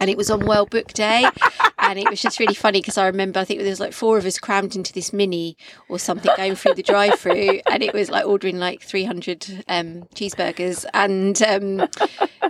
And 0.00 0.10
it 0.10 0.16
was 0.16 0.30
on 0.30 0.44
World 0.44 0.70
Book 0.70 0.92
Day, 0.92 1.24
and 1.78 1.98
it 1.98 2.10
was 2.10 2.20
just 2.20 2.40
really 2.40 2.54
funny 2.54 2.80
because 2.80 2.98
I 2.98 3.06
remember 3.06 3.38
I 3.40 3.44
think 3.44 3.60
there 3.60 3.68
was 3.68 3.78
like 3.80 3.92
four 3.92 4.18
of 4.18 4.26
us 4.26 4.38
crammed 4.38 4.74
into 4.74 4.92
this 4.92 5.12
mini 5.12 5.56
or 5.88 5.98
something 5.98 6.32
going 6.36 6.56
through 6.56 6.74
the 6.74 6.82
drive-through, 6.82 7.60
and 7.70 7.82
it 7.82 7.94
was 7.94 8.10
like 8.10 8.26
ordering 8.26 8.58
like 8.58 8.82
three 8.82 9.04
hundred 9.04 9.46
um, 9.68 10.02
cheeseburgers, 10.14 10.84
and 10.92 11.40
um, 11.42 11.88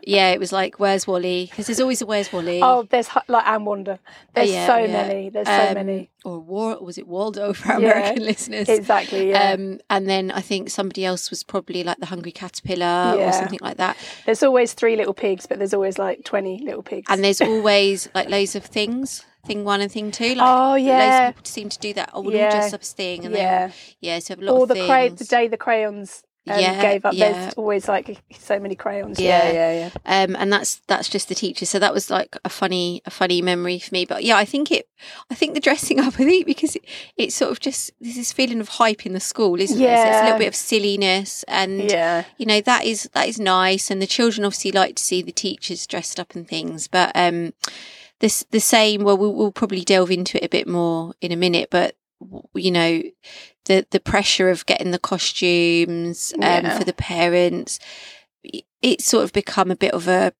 yeah, 0.03 0.31
it 0.31 0.41
was 0.41 0.53
like 0.53 0.81
Where's 0.81 1.07
Wally? 1.07 1.47
Because 1.51 1.67
there's 1.67 1.81
always 1.81 2.01
a 2.03 2.07
Where's 2.07 2.33
Wally. 2.33 2.61
Oh, 2.63 2.87
there's 2.91 3.09
like 3.29 3.47
Anne 3.47 3.65
Wonder. 3.65 3.99
There's 4.35 4.51
yeah, 4.51 4.67
so 4.67 4.77
yeah. 4.79 4.87
many. 5.07 5.29
There's 5.31 5.47
so 5.47 5.53
Um, 5.69 5.75
many. 5.75 6.11
or 6.25 6.41
War 6.41 6.79
was 6.83 6.97
it 6.99 7.07
Waldo 7.07 7.53
for 7.55 7.69
Yeah, 7.69 7.77
American 7.79 8.25
listeners? 8.25 8.69
Exactly. 8.69 9.31
Yeah. 9.31 9.53
Um, 9.53 9.81
and 9.91 10.09
then 10.09 10.31
I 10.31 10.41
think 10.41 10.71
somebody 10.71 11.05
else 11.05 11.29
was 11.31 11.45
probably 11.45 11.85
like 11.85 11.99
the 11.99 12.07
Hungry 12.07 12.33
Caterpillar 12.33 13.17
or 13.19 13.33
something 13.33 13.61
like 13.63 13.77
that. 13.77 13.97
there's 14.27 14.43
always 14.43 14.73
three 14.73 14.97
little 14.97 15.15
pigs, 15.15 15.47
but 15.47 15.59
there's 15.59 15.75
always 15.75 15.99
like 15.99 16.25
twenty 16.25 16.59
little 16.65 16.83
pigs. 16.83 17.07
And 17.11 17.23
there's 17.23 17.34
always 17.41 18.09
like 18.15 18.29
loads 18.29 18.55
of 18.57 18.65
things. 18.65 19.25
thing 19.47 19.63
one 19.63 19.83
and 19.83 19.93
thing 19.93 20.11
two. 20.11 20.35
Like, 20.37 20.57
Oh, 20.57 20.71
loads 20.71 20.85
yeah. 20.85 21.29
of 21.29 21.35
people 21.35 21.45
seem 21.45 21.69
to 21.69 21.79
do 21.79 21.93
that. 21.93 22.09
Oh, 22.15 22.23
we'll 22.23 22.33
Yeah. 22.33 22.45
all 22.47 22.51
dress 22.51 22.73
up 22.73 22.81
as 22.81 22.93
thing, 22.93 23.27
and 23.27 23.35
Yeah. 23.35 23.73
yeah, 24.01 24.19
so 24.19 24.35
a 24.35 24.37
lot 24.37 24.55
or 24.57 24.63
of 24.63 24.69
the 24.71 24.87
cray- 24.87 25.11
the 25.11 25.25
day 25.27 25.49
the 25.49 25.59
crayons 25.59 26.23
Yeah, 26.47 26.83
gave 26.83 27.05
up. 27.07 27.15
yeah. 27.15 27.33
There's 27.33 27.55
always 27.55 27.89
like 27.89 28.23
so 28.39 28.59
many 28.61 28.75
crayons. 28.75 29.19
Yeah. 29.19 29.45
Yeah, 29.51 29.53
yeah, 29.53 29.91
yeah. 30.07 30.23
um, 30.25 30.37
and 30.37 30.53
that's 30.53 30.77
that's 30.89 31.09
just 31.09 31.29
the 31.29 31.35
teacher. 31.35 31.65
So 31.65 31.79
that 31.79 31.95
was 31.95 32.11
like 32.11 32.37
a 32.45 32.49
funny 32.49 33.01
a 33.07 33.11
funny 33.11 33.41
memory 33.41 33.79
for 33.79 33.95
me. 33.95 34.05
But 34.05 34.25
yeah, 34.25 34.37
I 34.37 34.45
think 34.45 34.71
it. 34.71 34.87
I 35.31 35.35
think 35.35 35.55
the 35.55 35.61
dressing 35.61 36.01
up. 36.01 36.15
I 36.21 36.25
think 36.25 36.47
because 36.47 36.77
it, 36.77 36.85
it's 37.17 37.35
sort 37.35 37.51
of 37.51 37.61
just 37.61 37.93
there's 38.01 38.17
this 38.17 38.33
feeling 38.33 38.61
of 38.61 38.69
hype 38.69 39.07
in 39.07 39.13
the 39.15 39.21
school, 39.21 39.59
isn't 39.61 39.79
there? 39.79 39.97
So 39.97 40.11
it's 40.11 40.21
a 40.21 40.25
little 40.25 40.39
bit 40.39 40.49
of 40.49 40.55
silliness, 40.55 41.45
and 41.49 41.91
Yeah. 41.91 42.25
you 42.37 42.47
know 42.47 42.61
that 42.61 42.85
is 42.85 43.09
that 43.15 43.27
is 43.29 43.41
nice. 43.41 43.91
And 43.91 44.03
the 44.03 44.07
children 44.07 44.45
obviously 44.45 44.73
like 44.73 44.97
to 44.97 45.03
see 45.03 45.23
the 45.23 45.33
teachers 45.33 45.87
dressed 45.87 46.21
up 46.21 46.35
and 46.35 46.47
things. 46.47 46.89
But 46.89 47.13
um, 47.15 47.55
this 48.21 48.45
the 48.51 48.61
same. 48.61 49.03
Well, 49.03 49.17
we'll, 49.17 49.33
we'll 49.35 49.53
probably 49.53 49.83
delve 49.83 50.11
into 50.11 50.37
it 50.43 50.47
a 50.47 50.51
bit 50.51 50.69
more 50.69 51.15
in 51.23 51.33
a 51.33 51.37
minute. 51.37 51.69
But 51.71 51.97
you 52.55 52.71
know 52.71 53.03
the 53.67 53.87
the 53.91 54.01
pressure 54.01 54.51
of 54.51 54.67
getting 54.67 54.91
the 54.91 54.99
costumes 54.99 56.33
um, 56.37 56.43
Yeah. 56.43 56.79
for 56.79 56.85
the 56.85 56.93
parents 56.93 57.79
it's 58.83 59.05
sort 59.07 59.25
of 59.25 59.33
become 59.33 59.71
a 59.71 59.77
bit 59.77 59.93
of 59.95 60.09
a 60.09 60.33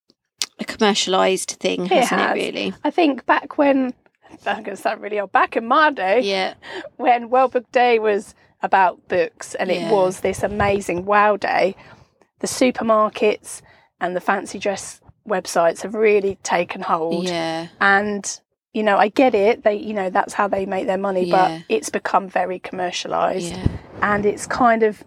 a 0.61 0.65
commercialized 0.65 1.51
thing, 1.59 1.87
It 1.87 1.91
hasn't 1.91 2.21
it? 2.21 2.25
has. 2.25 2.35
Really? 2.35 2.75
I 2.85 2.91
think 2.91 3.27
back 3.27 3.59
when 3.59 3.93
I'm 4.47 4.63
going 4.63 4.77
to 4.77 4.83
sound 4.83 5.01
really 5.03 5.19
old. 5.19 5.33
Back 5.33 5.57
in 5.57 5.67
my 5.67 5.91
day, 5.91 6.21
Yeah, 6.21 6.55
when 6.97 7.29
World 7.31 7.53
Book 7.53 7.71
Day 7.73 7.99
was 7.99 8.35
about 8.63 9.09
books 9.09 9.55
and 9.57 9.69
Yeah. 9.71 9.89
it 9.89 9.93
was 9.93 10.21
this 10.21 10.43
amazing 10.45 11.07
wow 11.07 11.37
day, 11.37 11.75
the 12.39 12.47
supermarkets 12.47 13.63
and 14.01 14.15
the 14.15 14.21
fancy 14.21 14.59
dress 14.61 15.01
websites 15.29 15.83
have 15.83 15.95
really 15.95 16.37
taken 16.45 16.83
hold. 16.83 17.25
yeah, 17.25 17.69
And 17.81 18.41
you 18.75 18.83
know, 18.83 18.99
I 18.99 19.09
get 19.09 19.35
it. 19.35 19.63
They, 19.63 19.77
you 19.77 19.95
know, 19.95 20.11
that's 20.11 20.35
how 20.35 20.49
they 20.49 20.67
make 20.67 20.87
their 20.87 20.99
money. 20.99 21.25
Yeah. 21.25 21.61
But 21.61 21.65
it's 21.69 21.89
become 21.89 22.29
very 22.29 22.59
commercialized, 22.59 23.53
yeah. 23.53 23.69
and 24.03 24.27
it's 24.27 24.47
kind 24.47 24.83
of, 24.83 25.03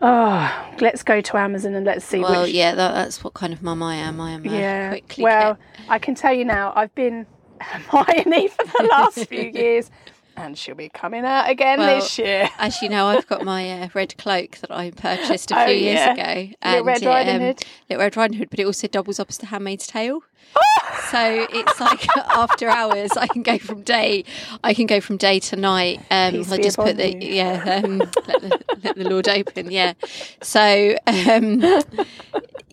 oh, 0.00 0.66
let's 0.80 1.02
go 1.02 1.20
to 1.20 1.36
Amazon 1.36 1.74
and 1.74 1.84
let's 1.86 2.04
see 2.04 2.20
Well, 2.20 2.42
which. 2.44 2.52
yeah, 2.54 2.74
that, 2.74 2.94
that's 2.94 3.22
what 3.22 3.34
kind 3.34 3.52
of 3.52 3.62
mum 3.62 3.82
I 3.82 3.96
am. 3.96 4.20
I 4.20 4.30
am. 4.32 4.44
Yeah. 4.44 4.88
Quickly 4.88 5.24
Well, 5.24 5.58
I 5.88 5.98
can 5.98 6.14
tell 6.14 6.32
you 6.32 6.44
now. 6.44 6.72
I've 6.74 6.94
been 6.94 7.26
Hermione 7.60 8.48
for 8.48 8.64
the 8.64 8.88
last 8.90 9.26
few 9.26 9.42
years, 9.54 9.90
and 10.36 10.56
she'll 10.58 10.74
be 10.74 10.88
coming 10.88 11.24
out 11.24 11.48
again 11.48 11.78
Well, 11.78 11.96
this 11.96 12.18
year. 12.18 12.48
As 12.58 12.80
you 12.82 12.88
know, 12.88 13.06
I've 13.06 13.26
got 13.26 13.44
my 13.44 13.82
uh, 13.82 13.88
red 13.94 14.16
cloak 14.18 14.52
that 14.58 14.70
I 14.70 14.90
purchased 14.90 15.50
a 15.50 15.60
Oh, 15.62 15.66
few 15.66 15.74
years 15.74 15.96
yeah. 15.96 16.12
ago. 16.12 16.52
Little 16.64 16.84
Red 16.84 17.02
it, 17.02 17.06
Riding 17.06 17.34
um, 17.36 17.40
Hood. 17.42 17.62
Little 17.90 18.02
Red 18.04 18.16
Riding 18.16 18.38
Hood, 18.38 18.50
but 18.50 18.58
it 18.60 18.64
also 18.66 18.86
doubles 18.88 19.18
up 19.20 19.28
as 19.28 19.38
the 19.38 19.46
Handmaid's 19.46 19.86
Tale. 19.86 20.22
so 21.10 21.46
it's 21.50 21.80
like 21.80 22.06
after 22.16 22.68
hours, 22.68 23.10
I 23.16 23.26
can 23.26 23.42
go 23.42 23.58
from 23.58 23.82
day, 23.82 24.24
I 24.62 24.74
can 24.74 24.86
go 24.86 25.00
from 25.00 25.16
day 25.16 25.40
to 25.40 25.56
night. 25.56 25.98
Um, 26.10 26.44
I 26.50 26.58
just 26.58 26.76
put 26.76 26.96
the 26.96 27.12
you. 27.14 27.34
yeah, 27.34 27.80
um, 27.84 27.98
let, 27.98 28.10
the, 28.40 28.64
let 28.84 28.96
the 28.96 29.08
Lord 29.10 29.28
open. 29.28 29.70
Yeah. 29.70 29.94
So 30.42 30.96
um, 31.06 31.60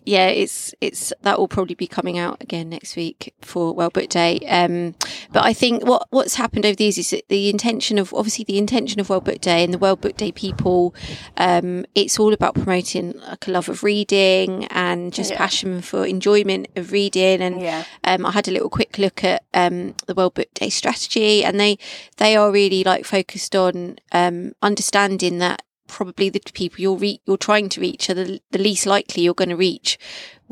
yeah, 0.06 0.28
it's 0.28 0.73
it's 0.84 1.12
that 1.22 1.38
will 1.38 1.48
probably 1.48 1.74
be 1.74 1.86
coming 1.86 2.18
out 2.18 2.40
again 2.40 2.68
next 2.68 2.94
week 2.96 3.34
for 3.40 3.72
Well 3.72 3.90
Book 3.90 4.08
Day. 4.08 4.38
Um, 4.48 4.94
but 5.32 5.44
I 5.44 5.52
think 5.52 5.84
what 5.84 6.06
what's 6.10 6.34
happened 6.36 6.64
over 6.66 6.76
these 6.76 6.98
is 6.98 7.10
that 7.10 7.28
the 7.28 7.48
intention 7.48 7.98
of 7.98 8.12
obviously 8.14 8.44
the 8.44 8.58
intention 8.58 9.00
of 9.00 9.08
Well 9.10 9.20
Book 9.20 9.40
Day 9.40 9.64
and 9.64 9.72
the 9.74 9.78
Well 9.78 9.96
Book 9.96 10.16
Day 10.16 10.30
people. 10.32 10.94
Um, 11.36 11.84
it's 11.94 12.18
all 12.18 12.32
about 12.32 12.54
promoting 12.54 13.18
like 13.28 13.46
a 13.48 13.50
love 13.50 13.68
of 13.68 13.82
reading 13.82 14.66
and 14.66 15.12
just 15.12 15.30
Yeah. 15.30 15.38
passion 15.38 15.80
for 15.82 16.04
enjoyment 16.06 16.68
of 16.76 16.92
reading. 16.92 17.40
And 17.40 17.60
Yeah. 17.60 17.84
um, 18.04 18.24
I 18.26 18.30
had 18.32 18.48
a 18.48 18.50
little 18.52 18.70
quick 18.70 18.98
look 18.98 19.24
at 19.24 19.42
um, 19.54 19.94
the 20.06 20.14
World 20.14 20.34
Book 20.34 20.52
Day 20.54 20.68
strategy, 20.70 21.44
and 21.44 21.58
they 21.58 21.78
they 22.18 22.36
are 22.36 22.50
really 22.52 22.84
like 22.84 23.04
focused 23.04 23.56
on 23.56 23.98
um, 24.12 24.52
understanding 24.62 25.38
that 25.38 25.62
probably 25.86 26.30
the 26.30 26.40
people 26.54 26.80
you're 26.80 26.96
re- 26.96 27.20
you're 27.26 27.36
trying 27.36 27.68
to 27.68 27.80
reach 27.80 28.08
are 28.08 28.14
the, 28.14 28.40
the 28.50 28.58
least 28.58 28.86
likely 28.86 29.22
you're 29.22 29.34
going 29.34 29.50
to 29.50 29.56
reach 29.56 29.98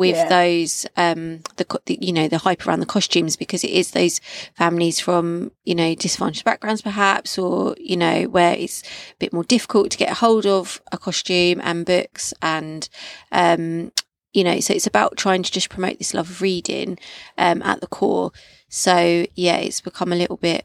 with 0.02 0.16
Yeah. 0.16 0.28
those 0.28 0.87
um 0.97 1.40
the, 1.59 1.66
the 1.87 1.97
you 2.00 2.12
know 2.12 2.26
the 2.28 2.38
hype 2.47 2.66
around 2.66 2.80
the 2.80 2.87
costumes 2.97 3.37
because 3.37 3.62
it 3.64 3.71
is 3.71 3.92
those 3.92 4.21
families 4.62 4.99
from 4.99 5.52
you 5.64 5.75
know 5.76 5.94
disadvantaged 5.94 6.44
backgrounds 6.44 6.82
perhaps 6.82 7.38
or 7.38 7.75
you 7.78 7.97
know 7.97 8.25
where 8.37 8.54
it's 8.64 8.82
a 8.82 9.16
bit 9.21 9.32
more 9.32 9.44
difficult 9.44 9.90
to 9.92 9.99
get 9.99 10.11
a 10.11 10.14
hold 10.26 10.44
of 10.44 10.82
a 10.90 10.99
costume 10.99 11.61
and 11.62 11.87
books 11.87 12.35
and 12.42 12.88
um 13.30 13.92
you 14.32 14.42
know 14.42 14.59
so 14.61 14.75
it's 14.75 14.87
about 14.88 15.16
trying 15.16 15.42
to 15.44 15.52
just 15.52 15.68
promote 15.71 15.99
this 15.99 16.14
love 16.14 16.28
of 16.30 16.42
reading 16.42 16.99
um 17.38 17.62
at 17.62 17.80
the 17.80 17.87
core 17.87 18.32
so 18.68 19.25
yeah 19.35 19.59
it's 19.59 19.80
become 19.80 20.12
a 20.12 20.16
little 20.16 20.37
bit 20.38 20.64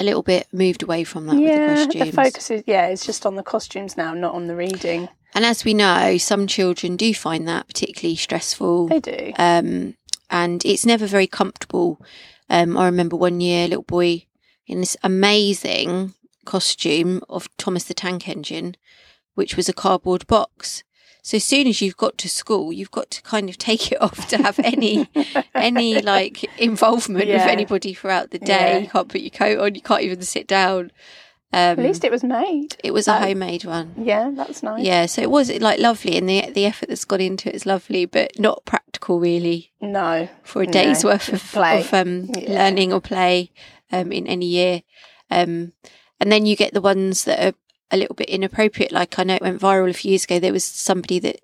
a 0.00 0.04
little 0.04 0.22
bit 0.22 0.46
moved 0.52 0.82
away 0.82 1.04
from 1.04 1.26
that 1.26 1.36
with 1.36 1.44
the 1.54 1.60
Yeah. 1.60 1.84
costumes 1.84 2.10
The 2.10 2.22
focus 2.24 2.50
is 2.50 2.62
yeah, 2.66 2.86
it's 2.86 3.06
just 3.06 3.26
on 3.26 3.34
the 3.36 3.42
costumes 3.42 3.96
now, 3.96 4.14
not 4.14 4.34
on 4.34 4.46
the 4.46 4.56
reading. 4.56 5.08
And 5.34 5.44
as 5.44 5.64
we 5.64 5.74
know 5.74 6.16
some 6.18 6.46
children 6.46 6.96
do 6.96 7.14
find 7.14 7.46
that 7.48 7.66
particularly 7.68 8.16
stressful 8.16 8.88
They 8.88 9.00
do. 9.00 9.32
um, 9.36 9.96
and 10.30 10.64
it's 10.64 10.84
never 10.86 11.06
very 11.06 11.26
comfortable. 11.26 12.00
Um, 12.50 12.76
I 12.76 12.86
remember 12.86 13.16
one 13.16 13.40
year, 13.40 13.64
a 13.64 13.68
little 13.68 13.82
boy 13.82 14.24
in 14.66 14.80
this 14.80 14.96
amazing 15.02 16.14
costume 16.44 17.22
of 17.28 17.48
Thomas 17.56 17.84
the 17.84 17.94
Tank 17.94 18.28
Engine, 18.28 18.76
which 19.34 19.56
was 19.56 19.68
a 19.68 19.72
cardboard 19.72 20.26
box. 20.26 20.82
So 21.22 21.36
as 21.36 21.44
soon 21.44 21.66
as 21.66 21.82
you've 21.82 21.96
got 21.96 22.16
to 22.18 22.28
school, 22.28 22.72
you've 22.72 22.90
got 22.90 23.10
to 23.10 23.22
kind 23.22 23.50
of 23.50 23.58
take 23.58 23.92
it 23.92 24.00
off 24.02 24.28
to 24.28 24.38
have 24.38 24.58
any 24.60 25.08
any 25.54 26.00
like 26.00 26.44
involvement 26.58 27.26
with 27.26 27.42
anybody 27.42 27.92
throughout 27.92 28.30
the 28.30 28.38
day. 28.38 28.72
Yeah. 28.72 28.78
You 28.78 28.88
can't 28.88 29.08
put 29.08 29.20
your 29.20 29.30
coat 29.30 29.58
on. 29.58 29.74
You 29.74 29.82
can't 29.82 30.02
even 30.02 30.22
sit 30.22 30.46
down. 30.46 30.90
Um, 31.50 31.58
At 31.60 31.78
least 31.78 32.04
it 32.04 32.10
was 32.12 32.22
made. 32.22 32.76
it 32.84 32.92
was 32.92 33.08
a 33.08 33.18
homemade 33.18 33.64
one. 33.64 33.94
Yeah, 33.96 34.30
that's 34.34 34.62
nice. 34.62 34.84
Yeah, 34.84 35.06
so 35.06 35.22
it 35.22 35.30
was 35.30 35.50
like 35.60 35.80
lovely, 35.80 36.18
and 36.18 36.28
the 36.28 36.50
the 36.50 36.66
effort 36.66 36.90
that's 36.90 37.06
gone 37.06 37.22
into 37.22 37.48
it 37.48 37.54
is 37.54 37.64
lovely, 37.64 38.04
but 38.04 38.38
not 38.38 38.64
practical 38.66 39.18
really 39.18 39.72
No. 39.80 40.28
for 40.42 40.60
a 40.62 40.66
day's 40.66 41.02
No, 41.04 41.10
worth 41.10 41.32
of, 41.32 41.42
play. 41.42 41.80
of 41.80 41.94
um, 41.94 42.30
Yeah. 42.36 42.52
learning 42.64 42.92
or 42.92 43.00
play 43.00 43.50
um, 43.90 44.12
in 44.12 44.26
any 44.26 44.44
year. 44.46 44.82
Um, 45.30 45.72
and 46.20 46.30
then 46.30 46.44
you 46.44 46.54
get 46.56 46.74
the 46.74 46.80
ones 46.82 47.24
that 47.24 47.40
are 47.42 47.54
a 47.90 47.96
little 47.96 48.14
bit 48.14 48.28
inappropriate. 48.28 48.92
Like 48.92 49.18
I 49.18 49.24
know 49.24 49.36
it 49.36 49.42
went 49.42 49.60
viral 49.60 49.88
a 49.88 49.94
few 49.94 50.10
years 50.10 50.24
ago. 50.24 50.38
There 50.38 50.52
was 50.52 50.64
somebody 50.64 51.18
that 51.20 51.40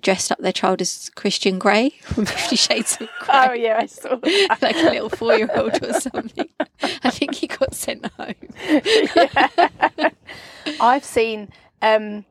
dressed 0.00 0.30
up 0.32 0.38
their 0.38 0.52
child 0.52 0.80
as 0.80 1.10
Christian 1.14 1.58
Grey 1.58 1.90
from 2.02 2.26
Fifty 2.26 2.56
Shades 2.56 2.92
of 3.00 3.08
Grey. 3.20 3.46
Oh 3.48 3.52
yeah, 3.52 3.78
I 3.80 3.86
saw 3.86 4.16
that. 4.22 4.58
Like 4.62 4.76
a 4.76 4.90
little 4.90 5.08
four-year-old 5.10 5.82
or 5.82 5.92
something. 6.00 6.48
I 6.80 7.10
think 7.10 7.34
he 7.34 7.46
got 7.46 7.74
sent 7.74 8.06
home. 8.12 8.34
Yeah. 9.16 10.10
I've 10.80 11.04
seen 11.04 11.48
um, 11.82 12.24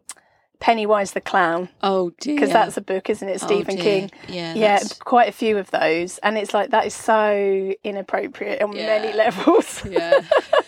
Pennywise 0.59 1.13
the 1.13 1.21
Clown 1.21 1.69
Oh 1.81 2.11
dear! 2.19 2.35
because 2.35 2.51
that's 2.51 2.77
a 2.77 2.81
book, 2.81 3.09
isn't 3.09 3.27
it? 3.27 3.41
Oh, 3.43 3.45
Stephen 3.45 3.75
dear. 3.75 3.83
King. 3.83 4.11
Yeah, 4.27 4.53
Yeah, 4.53 4.67
that's- 4.73 4.93
quite 4.93 5.29
a 5.29 5.31
few 5.31 5.57
of 5.57 5.71
those, 5.71 6.17
and 6.19 6.37
it's 6.37 6.53
like 6.53 6.71
that 6.71 6.85
is 6.85 6.93
so 6.93 7.73
inappropriate 7.83 8.61
on 8.61 8.75
Yeah. 8.75 8.85
many 8.99 9.13
levels. 9.13 9.83
yeah. 9.85 10.19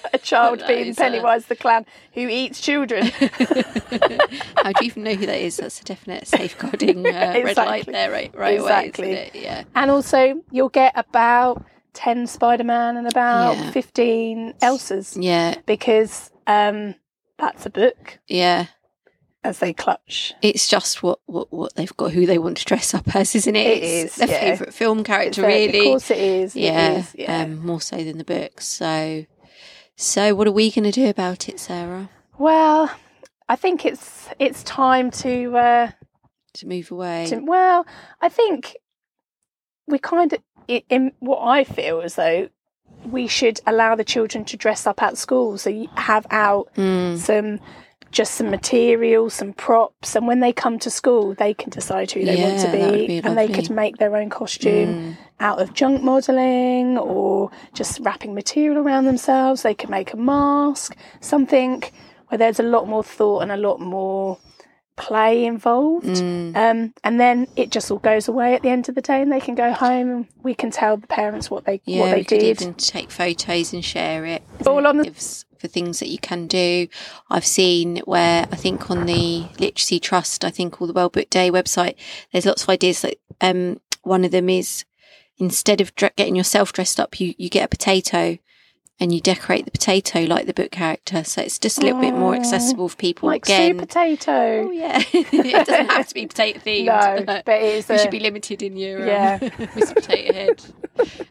a 0.14 0.18
child 0.18 0.60
That 0.60 0.68
being 0.68 0.92
uh, 0.92 0.96
Pennywise 0.96 1.46
the 1.46 1.56
Clown 1.56 1.86
who 2.14 2.28
eats 2.28 2.62
children. 2.62 3.06
How 3.20 4.72
do 4.72 4.84
you 4.84 4.88
even 4.88 5.04
know 5.04 5.14
who 5.16 5.26
that 5.26 5.40
is? 5.40 5.58
That's 5.58 5.82
a 5.82 5.84
definite 5.84 6.28
safeguarding 6.28 7.06
uh, 7.06 7.10
red 7.44 7.58
light 7.58 7.86
there, 7.86 8.12
right, 8.12 8.34
right 8.36 8.60
Exactly. 8.60 9.08
away, 9.12 9.32
it? 9.34 9.36
Yeah. 9.36 9.64
and 9.76 9.92
also, 9.92 10.42
you'll 10.52 10.70
get 10.70 10.94
about 10.96 11.64
ten 11.94 12.28
Spider 12.28 12.64
Man 12.64 12.98
and 12.98 13.08
about 13.08 13.58
Yeah. 13.58 13.72
fifteen 13.72 14.54
Elsas 14.62 15.18
Yeah, 15.20 15.56
because 15.66 16.32
um, 16.46 16.96
that's 17.38 17.66
a 17.66 17.70
book 17.70 18.20
yeah. 18.28 18.68
as 19.44 19.60
they 19.60 19.74
clutch. 19.74 20.34
It's 20.42 20.68
just 20.68 21.04
what, 21.04 21.20
what, 21.26 21.52
what 21.52 21.76
they've 21.76 21.96
got, 21.98 22.12
who 22.12 22.26
they 22.26 22.38
want 22.38 22.58
to 22.58 22.66
dress 22.66 22.94
up 22.94 23.16
as, 23.16 23.36
isn't 23.36 23.56
it? 23.56 23.68
It 23.68 23.84
it's 23.84 24.14
is, 24.14 24.16
their 24.16 24.28
yeah. 24.30 24.40
favourite 24.52 24.74
film 24.74 25.04
character, 25.04 25.42
really. 25.44 25.80
Of 25.80 25.84
course, 25.86 26.12
it 26.12 26.20
is. 26.20 26.56
yeah, 26.56 27.00
is, 27.00 27.16
yeah. 27.18 27.44
Um, 27.44 27.66
more 27.66 27.82
so 27.82 27.98
than 27.98 28.18
the 28.18 28.24
books. 28.24 28.68
So, 28.68 29.26
so 29.98 30.34
what 30.36 30.48
are 30.48 30.52
we 30.52 30.72
going 30.72 30.86
to 30.86 30.92
do 30.92 31.10
about 31.10 31.50
it, 31.50 31.60
Sarah? 31.60 32.10
well, 32.38 32.90
I 33.50 33.56
think 33.56 33.86
it's 33.86 34.28
it's 34.40 34.64
time 34.64 35.10
to. 35.12 35.58
Uh, 35.58 35.92
To 36.54 36.68
move 36.68 36.92
away? 36.92 37.26
to 37.30 37.38
well, 37.40 37.86
I 38.22 38.30
think 38.30 38.78
we 39.88 39.98
kind 40.00 40.34
of 40.34 40.40
in, 40.68 40.82
in 40.90 41.12
what 41.20 41.40
I 41.42 41.64
feel 41.64 42.02
as 42.02 42.16
though 42.16 42.50
we 43.06 43.28
should 43.28 43.60
allow 43.66 43.96
the 43.96 44.04
children 44.04 44.44
to 44.46 44.58
dress 44.58 44.86
up 44.88 45.02
at 45.02 45.18
school. 45.18 45.58
So 45.58 45.70
you 45.70 45.88
have 45.96 46.26
out 46.32 46.70
Mm, 46.76 47.18
some 47.18 47.60
just 48.12 48.36
some 48.36 48.50
material, 48.50 49.30
some 49.30 49.54
props, 49.54 50.16
and 50.16 50.28
when 50.28 50.40
they 50.40 50.54
come 50.54 50.80
to 50.80 50.90
school, 50.90 51.34
they 51.34 51.54
can 51.54 51.70
decide 51.70 52.12
who 52.12 52.24
they 52.24 52.42
want 52.42 52.60
to 52.60 52.68
Yeah, 52.68 52.72
that 52.72 52.92
would 52.92 53.00
be, 53.00 53.08
be 53.08 53.22
and 53.24 53.38
they 53.38 53.48
could 53.48 53.70
make 53.70 53.98
their 53.98 54.16
own 54.16 54.30
costume 54.30 54.94
mm, 54.94 55.18
out 55.40 55.62
of 55.62 55.74
junk 55.74 56.04
modelling 56.04 56.98
or 56.98 57.52
just 57.74 58.00
wrapping 58.00 58.34
material 58.34 58.78
around 58.78 59.06
themselves. 59.06 59.62
They 59.62 59.76
could 59.76 59.90
make 59.90 60.14
a 60.14 60.18
mask, 60.18 60.96
something 61.20 61.84
where 62.30 62.38
there's 62.38 62.60
a 62.60 62.64
lot 62.64 62.88
more 62.88 63.04
thought 63.04 63.42
and 63.42 63.52
a 63.52 63.58
lot 63.58 63.80
more 63.80 64.38
play 64.98 65.46
involved. 65.46 66.06
Mm. 66.08 66.56
Um, 66.56 66.94
and 67.04 67.20
then 67.20 67.48
it 67.56 67.70
just 67.72 67.90
all 67.90 68.00
goes 68.00 68.28
away 68.28 68.54
at 68.56 68.64
the 68.64 68.70
end 68.70 68.90
of 68.90 68.96
the 68.96 69.02
day 69.02 69.22
and 69.22 69.32
they 69.32 69.40
can 69.40 69.56
go 69.56 69.72
home 69.72 70.10
and 70.10 70.28
we 70.44 70.54
can 70.54 70.72
tell 70.72 70.98
the 70.98 71.08
parents 71.08 71.50
what 71.50 71.64
they 71.66 71.80
Yeah, 71.86 72.02
what 72.02 72.12
they 72.12 72.18
we 72.18 72.24
could 72.26 72.40
did. 72.40 72.62
even 72.62 72.74
take 72.74 73.12
photos 73.12 73.72
and 73.74 73.86
share 73.86 74.26
it. 74.26 74.44
all 74.66 74.86
on 74.86 74.98
the- 74.98 75.44
for 75.58 75.68
things 75.68 76.00
that 76.00 76.10
you 76.10 76.20
can 76.20 76.46
do. 76.46 76.88
I've 77.32 77.46
seen 77.46 77.98
where 78.06 78.48
I 78.52 78.56
think 78.56 78.92
on 78.92 79.06
the 79.08 79.46
Literacy 79.58 80.00
Trust, 80.00 80.46
I 80.46 80.52
think, 80.52 80.80
all 80.80 80.86
the 80.88 80.94
Well 80.94 81.10
Book 81.10 81.30
Day 81.32 81.50
website, 81.50 81.96
there's 82.32 82.46
lots 82.46 82.62
of 82.64 82.70
ideas. 82.70 83.02
That 83.02 83.16
um, 83.42 83.80
one 84.04 84.24
of 84.24 84.30
them 84.32 84.50
is 84.50 84.86
instead 85.40 85.82
of 85.82 85.96
getting 85.96 86.36
yourself 86.36 86.74
dressed 86.74 87.00
up, 87.00 87.20
you 87.20 87.34
you 87.40 87.50
get 87.50 87.66
a 87.66 87.70
potato. 87.70 88.38
And 89.00 89.14
you 89.14 89.22
decorate 89.22 89.66
the 89.66 89.70
potato 89.72 90.22
like 90.22 90.48
the 90.48 90.56
book 90.56 90.72
character, 90.72 91.24
so 91.24 91.44
it's 91.44 91.60
just 91.60 91.78
a 91.78 91.82
little 91.82 92.02
bit 92.02 92.16
more 92.16 92.34
Oh, 92.34 92.40
accessible 92.40 92.90
for 92.90 92.96
people. 92.98 93.28
like 93.30 93.46
Again, 93.46 93.78
potato. 93.78 94.32
Oh 94.68 94.72
yeah, 94.72 95.04
it 95.14 95.68
doesn't 95.68 95.92
have 95.92 96.08
to 96.08 96.14
be 96.16 96.26
potato 96.26 96.60
themed. 96.60 96.86
No, 97.28 97.42
but 97.46 97.48
it 97.48 97.62
is 97.62 97.90
you 97.90 97.94
a- 97.96 98.00
should 98.00 98.10
be 98.10 98.20
limited 98.20 98.64
in 98.64 98.76
your 98.76 99.02
um, 99.02 99.08
Yeah. 99.08 99.38
Mr. 99.40 99.94
Potato 99.94 100.34
Head, 100.34 100.66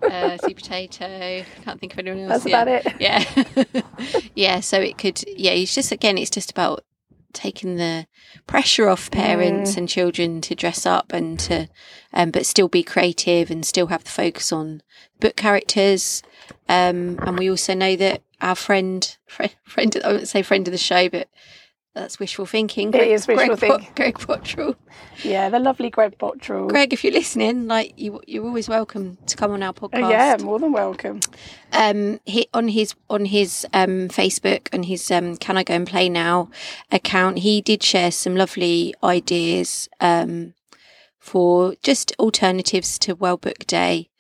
uh, 0.03 0.39
sweet 0.39 0.57
potato. 0.59 1.45
Can't 1.65 1.81
think 1.81 1.93
of 1.95 1.99
anyone 1.99 2.31
else. 2.31 2.45
That's 2.45 2.47
yeah. 2.47 2.63
about 2.63 2.87
it. 2.87 3.01
Yeah, 3.01 4.23
yeah. 4.37 4.61
So 4.61 4.79
it 4.81 4.97
could. 4.97 5.25
Yeah, 5.27 5.51
it's 5.51 5.75
just 5.75 5.91
again, 5.91 6.19
it's 6.19 6.31
just 6.31 6.53
about 6.53 6.85
taking 7.33 7.77
the 7.77 8.07
pressure 8.47 8.89
off 8.89 9.11
parents 9.11 9.75
Mm. 9.75 9.77
and 9.79 9.89
children 9.89 10.41
to 10.43 10.55
dress 10.55 10.87
up 10.87 11.13
and 11.13 11.39
to, 11.41 11.69
um, 12.15 12.31
but 12.31 12.47
still 12.47 12.69
be 12.69 12.83
creative 12.83 13.51
and 13.51 13.67
still 13.67 13.89
have 13.89 14.05
the 14.05 14.11
focus 14.11 14.53
on 14.53 14.83
book 15.21 15.35
characters. 15.37 16.23
Um, 16.69 17.19
and 17.23 17.39
we 17.39 17.51
also 17.51 17.75
know 17.75 17.97
that 17.97 18.23
our 18.41 18.55
friend, 18.55 19.17
friend, 19.27 19.55
friend, 19.65 19.97
I 20.05 20.09
wouldn't 20.09 20.29
say 20.29 20.43
friend 20.43 20.67
of 20.67 20.73
the 20.73 20.79
show, 20.79 21.09
but 21.09 21.29
that's 21.97 22.19
wishful 22.19 22.45
thinking. 22.45 22.93
It 22.93 23.09
is 23.09 23.27
wishful 23.27 23.57
Greg, 23.57 23.59
thinking. 23.59 23.89
Greg 23.95 24.19
Bottrill. 24.19 24.77
Yeah, 25.25 25.49
the 25.49 25.59
lovely 25.59 25.89
Greg 25.89 26.19
Bottrill. 26.19 26.69
Greg, 26.69 26.93
if 26.93 27.03
you're 27.03 27.13
listening, 27.13 27.69
like 27.69 27.95
you, 27.97 28.21
you're 28.27 28.45
always 28.45 28.69
welcome 28.69 29.17
to 29.27 29.35
come 29.35 29.53
on 29.53 29.63
our 29.63 29.73
podcast. 29.73 30.05
Oh, 30.05 30.11
yeah, 30.11 30.37
more 30.43 30.59
than 30.59 30.73
welcome. 30.73 31.21
Um, 31.73 32.21
he, 32.27 32.49
on 32.53 32.69
his 32.69 32.95
on 33.09 33.25
his 33.25 33.67
um 33.73 34.09
Facebook 34.09 34.69
and 34.73 34.85
his 34.85 35.11
um 35.11 35.39
Can 35.39 35.57
I 35.57 35.63
Go 35.63 35.73
and 35.73 35.87
Play 35.87 36.11
Now 36.11 36.51
account, 36.93 37.39
he 37.39 37.63
did 37.63 37.83
share 37.83 38.11
some 38.11 38.37
lovely 38.37 38.95
ideas 39.03 39.89
um 39.99 40.53
for 41.19 41.77
just 41.83 42.13
alternatives 42.19 42.99
to 43.01 43.15
Well 43.15 43.39
Book 43.39 43.67
Day. 43.67 44.11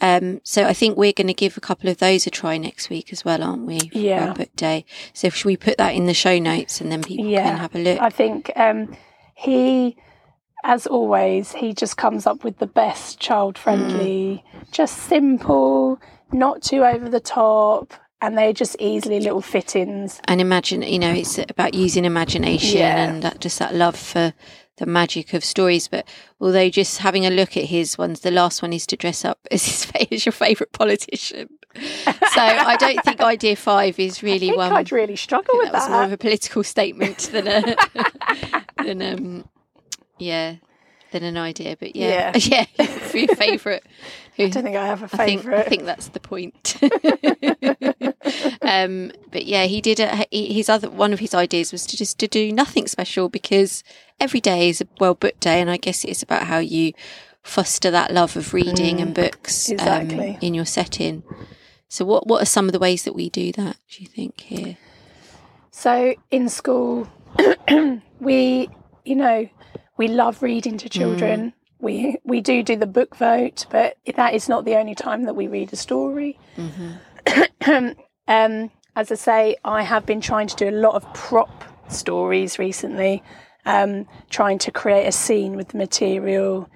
Um, 0.00 0.40
so 0.44 0.64
I 0.66 0.72
think 0.74 0.96
we're 0.96 1.12
going 1.12 1.26
to 1.28 1.34
give 1.34 1.56
a 1.56 1.60
couple 1.60 1.88
of 1.88 1.98
those 1.98 2.26
a 2.26 2.30
try 2.30 2.58
next 2.58 2.90
week 2.90 3.12
as 3.12 3.24
well, 3.24 3.42
aren't 3.42 3.64
we? 3.66 3.78
Yeah. 3.92 4.32
Book 4.34 4.54
Day. 4.56 4.84
So 5.14 5.30
should 5.30 5.46
we 5.46 5.56
put 5.56 5.78
that 5.78 5.94
in 5.94 6.06
the 6.06 6.14
show 6.14 6.38
notes 6.38 6.80
and 6.80 6.92
then 6.92 7.02
people 7.02 7.24
Yeah. 7.26 7.44
can 7.50 7.58
have 7.58 7.74
a 7.74 7.78
look? 7.78 8.00
I 8.00 8.10
think 8.10 8.50
um, 8.56 8.94
he, 9.34 9.96
as 10.64 10.86
always, 10.86 11.52
he 11.52 11.72
just 11.72 11.96
comes 11.96 12.26
up 12.26 12.44
with 12.44 12.58
the 12.58 12.66
best 12.66 13.18
child 13.20 13.56
friendly, 13.56 14.44
Mm. 14.54 14.70
just 14.70 14.98
simple, 15.04 15.98
not 16.32 16.62
too 16.62 16.84
over 16.84 17.08
the 17.08 17.20
top, 17.20 17.94
and 18.20 18.36
they're 18.36 18.52
just 18.52 18.76
easily 18.78 19.20
little 19.20 19.42
fittings. 19.42 20.20
and 20.26 20.40
imagine 20.40 20.80
you 20.82 20.98
know 20.98 21.12
it's 21.12 21.38
about 21.38 21.74
using 21.74 22.04
imagination 22.04 22.78
Yeah. 22.80 23.04
and 23.04 23.22
that 23.22 23.40
just 23.40 23.58
that 23.58 23.74
love 23.74 23.94
for 23.96 24.32
the 24.76 24.86
magic 24.86 25.32
of 25.32 25.44
stories 25.44 25.88
but 25.88 26.06
although 26.40 26.68
just 26.68 26.98
having 26.98 27.26
a 27.26 27.30
look 27.30 27.56
at 27.56 27.64
his 27.64 27.96
ones 27.96 28.20
the 28.20 28.30
last 28.30 28.62
one 28.62 28.72
is 28.72 28.86
to 28.86 28.96
dress 28.96 29.24
up 29.24 29.38
as 29.50 29.64
his 29.64 29.84
as 30.10 30.24
your 30.26 30.32
favorite 30.32 30.72
politician. 30.72 31.48
So 31.74 32.40
i 32.40 32.76
don't 32.78 33.02
think 33.04 33.20
idea 33.34 33.56
five 33.56 33.98
is 33.98 34.22
I 34.22 34.26
really 34.26 34.48
think 34.48 34.56
one 34.56 34.72
I'd 34.72 34.92
really 34.92 35.16
struggle 35.16 35.56
with 35.58 35.66
think 35.70 35.72
that 35.72 35.80
was 35.80 35.90
more 35.90 36.04
of 36.04 36.12
a 36.12 36.16
political 36.18 36.62
statement 36.64 37.18
than 37.32 37.46
a 37.48 37.76
than 38.82 39.02
um 39.02 39.48
yeah 40.18 40.56
than 41.12 41.22
an 41.22 41.36
idea 41.36 41.76
but 41.78 41.94
yeah 41.94 42.32
yeah, 42.36 42.64
for 42.84 43.18
your 43.18 43.34
favorite 43.36 43.84
I 44.38 44.48
don't 44.48 44.64
think 44.64 44.76
I 44.76 44.86
have 44.86 45.02
a 45.02 45.04
I 45.06 45.24
think, 45.24 45.40
I 45.40 45.42
favourite. 45.44 45.68
think 45.68 45.84
that's 45.84 46.08
the 46.08 46.20
point. 46.20 46.76
um, 48.62 49.12
but 49.30 49.46
yeah, 49.46 49.64
he 49.64 49.80
did 49.80 49.98
a, 49.98 50.26
his 50.30 50.68
other 50.68 50.90
one 50.90 51.12
of 51.12 51.20
his 51.20 51.34
ideas 51.34 51.72
was 51.72 51.86
to 51.86 51.96
just 51.96 52.18
to 52.18 52.28
do 52.28 52.52
nothing 52.52 52.86
special 52.86 53.28
because 53.28 53.82
every 54.20 54.40
day 54.40 54.68
is 54.68 54.82
a 54.82 54.88
well 55.00 55.14
booked 55.14 55.40
day, 55.40 55.60
and 55.60 55.70
I 55.70 55.78
guess 55.78 56.04
it's 56.04 56.22
about 56.22 56.42
how 56.42 56.58
you 56.58 56.92
foster 57.42 57.90
that 57.90 58.12
love 58.12 58.36
of 58.36 58.52
reading 58.52 59.00
and 59.00 59.14
books 59.14 59.70
um, 59.70 59.74
exactly. 59.74 60.38
in 60.42 60.52
your 60.52 60.66
setting. 60.66 61.22
So, 61.88 62.04
what 62.04 62.26
what 62.26 62.42
are 62.42 62.46
some 62.46 62.66
of 62.66 62.72
the 62.72 62.78
ways 62.78 63.04
that 63.04 63.14
we 63.14 63.30
do 63.30 63.52
that? 63.52 63.76
Do 63.90 64.02
you 64.02 64.06
think 64.06 64.40
here? 64.40 64.76
So 65.70 66.14
in 66.30 66.48
school, 66.48 67.06
we, 68.20 68.68
you 69.04 69.14
know, 69.14 69.46
we 69.96 70.08
love 70.08 70.42
reading 70.42 70.78
to 70.78 70.88
children. 70.88 71.52
We 71.78 72.16
we 72.24 72.40
do 72.40 72.62
do 72.62 72.76
the 72.76 72.86
book 72.86 73.16
vote, 73.16 73.66
but 73.70 73.96
that 74.14 74.34
is 74.34 74.48
not 74.48 74.64
the 74.64 74.76
only 74.76 74.94
time 74.94 75.24
that 75.24 75.34
we 75.36 75.46
read 75.46 75.72
a 75.72 75.76
story. 75.76 76.38
um, 77.66 78.70
as 78.96 79.12
I 79.12 79.14
say, 79.14 79.56
I 79.64 79.82
have 79.82 80.06
been 80.06 80.20
trying 80.20 80.46
to 80.48 80.56
do 80.56 80.68
a 80.68 80.72
lot 80.72 80.94
of 80.94 81.12
prop 81.14 81.64
stories 81.92 82.58
recently, 82.58 83.22
um, 83.64 84.06
trying 84.30 84.58
to 84.60 84.70
create 84.70 85.06
a 85.06 85.12
scene 85.12 85.56
with 85.56 85.68
the 85.68 85.76
material 85.78 86.68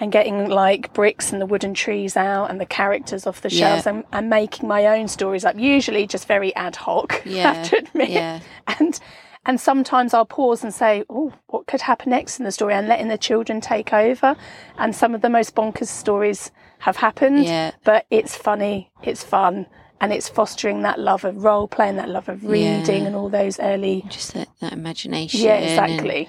and 0.00 0.12
getting 0.12 0.48
like 0.48 0.92
bricks 0.92 1.32
and 1.32 1.42
the 1.42 1.46
wooden 1.46 1.74
trees 1.74 2.16
out 2.16 2.50
and 2.50 2.60
the 2.60 2.66
characters 2.66 3.26
off 3.26 3.40
the 3.40 3.50
Yeah. 3.50 3.70
shelves 3.70 3.86
and, 3.86 4.04
and 4.12 4.30
making 4.30 4.68
my 4.68 4.86
own 4.86 5.08
stories 5.08 5.44
up. 5.44 5.58
Usually 5.58 6.06
just 6.06 6.28
very 6.28 6.54
ad 6.54 6.76
hoc, 6.76 7.22
I 7.26 7.28
Yeah, 7.28 7.52
have 7.54 7.70
to 7.70 7.78
admit. 7.78 8.10
yeah. 8.10 8.40
And 8.78 8.98
and 9.48 9.58
sometimes 9.60 10.14
I'll 10.14 10.26
pause 10.26 10.62
and 10.62 10.72
say, 10.72 11.02
"Oh, 11.08 11.32
what 11.48 11.66
could 11.66 11.80
happen 11.80 12.10
next 12.10 12.38
in 12.38 12.44
the 12.44 12.52
story?" 12.52 12.74
and 12.74 12.86
letting 12.86 13.08
the 13.08 13.18
children 13.18 13.60
take 13.60 13.92
over. 13.92 14.36
And 14.76 14.94
some 14.94 15.14
of 15.14 15.22
the 15.22 15.30
most 15.30 15.54
bonkers 15.56 15.88
stories 15.88 16.52
have 16.80 16.96
happened. 16.96 17.44
Yeah. 17.44 17.72
But 17.82 18.06
it's 18.10 18.36
funny, 18.36 18.92
it's 19.02 19.24
fun, 19.24 19.66
and 20.00 20.12
it's 20.12 20.28
fostering 20.28 20.82
that 20.82 21.00
love 21.00 21.24
of 21.24 21.42
role 21.42 21.66
playing, 21.66 21.96
that 21.96 22.08
love 22.10 22.28
of 22.28 22.44
reading, 22.44 23.02
Yeah. 23.02 23.06
and 23.08 23.16
all 23.16 23.30
those 23.30 23.58
early. 23.58 24.04
Just 24.08 24.34
that, 24.34 24.48
that 24.60 24.72
imagination. 24.74 25.40
Yeah, 25.40 25.56
exactly. 25.56 26.28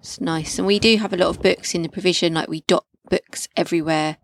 It's 0.00 0.20
nice. 0.20 0.58
And 0.58 0.66
we 0.66 0.78
do 0.78 0.96
have 0.98 1.12
a 1.12 1.16
lot 1.16 1.28
of 1.28 1.40
books 1.40 1.74
in 1.74 1.82
the 1.82 1.88
provision, 1.88 2.34
like 2.34 2.48
we 2.48 2.60
dot 2.62 2.84
books 3.08 3.48
everywhere. 3.56 4.18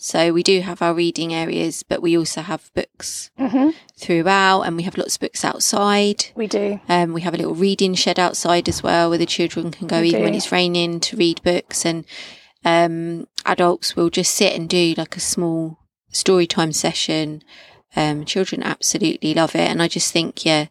So 0.00 0.32
we 0.32 0.44
do 0.44 0.60
have 0.60 0.80
our 0.80 0.94
reading 0.94 1.34
areas, 1.34 1.82
but 1.82 2.00
we 2.00 2.16
also 2.16 2.40
have 2.40 2.70
books 2.72 3.30
hmm 3.36 3.70
throughout 3.96 4.62
and 4.62 4.76
we 4.76 4.84
have 4.84 4.96
lots 4.96 5.16
of 5.16 5.20
books 5.20 5.44
outside. 5.44 6.26
We 6.36 6.46
do. 6.46 6.78
Um, 6.88 7.12
we 7.12 7.22
have 7.22 7.34
a 7.34 7.36
little 7.36 7.56
reading 7.56 7.94
shed 7.94 8.16
outside 8.16 8.68
as 8.68 8.80
well 8.80 9.08
where 9.10 9.18
the 9.18 9.26
children 9.26 9.72
can 9.72 9.88
go 9.88 10.00
We 10.00 10.10
even 10.10 10.22
when 10.22 10.34
it's 10.34 10.52
raining 10.52 11.00
to 11.00 11.16
read 11.16 11.42
books 11.42 11.84
and 11.84 12.04
um, 12.64 13.26
adults 13.44 13.96
will 13.96 14.08
just 14.08 14.36
sit 14.36 14.54
and 14.54 14.68
do 14.68 14.94
like 14.96 15.16
a 15.16 15.20
small 15.20 15.80
story 16.12 16.46
time 16.46 16.72
session. 16.72 17.42
Um, 17.96 18.24
children 18.24 18.62
absolutely 18.62 19.34
love 19.34 19.56
it. 19.56 19.68
And 19.68 19.82
I 19.82 19.88
just 19.88 20.12
think, 20.12 20.44
yeah, 20.44 20.66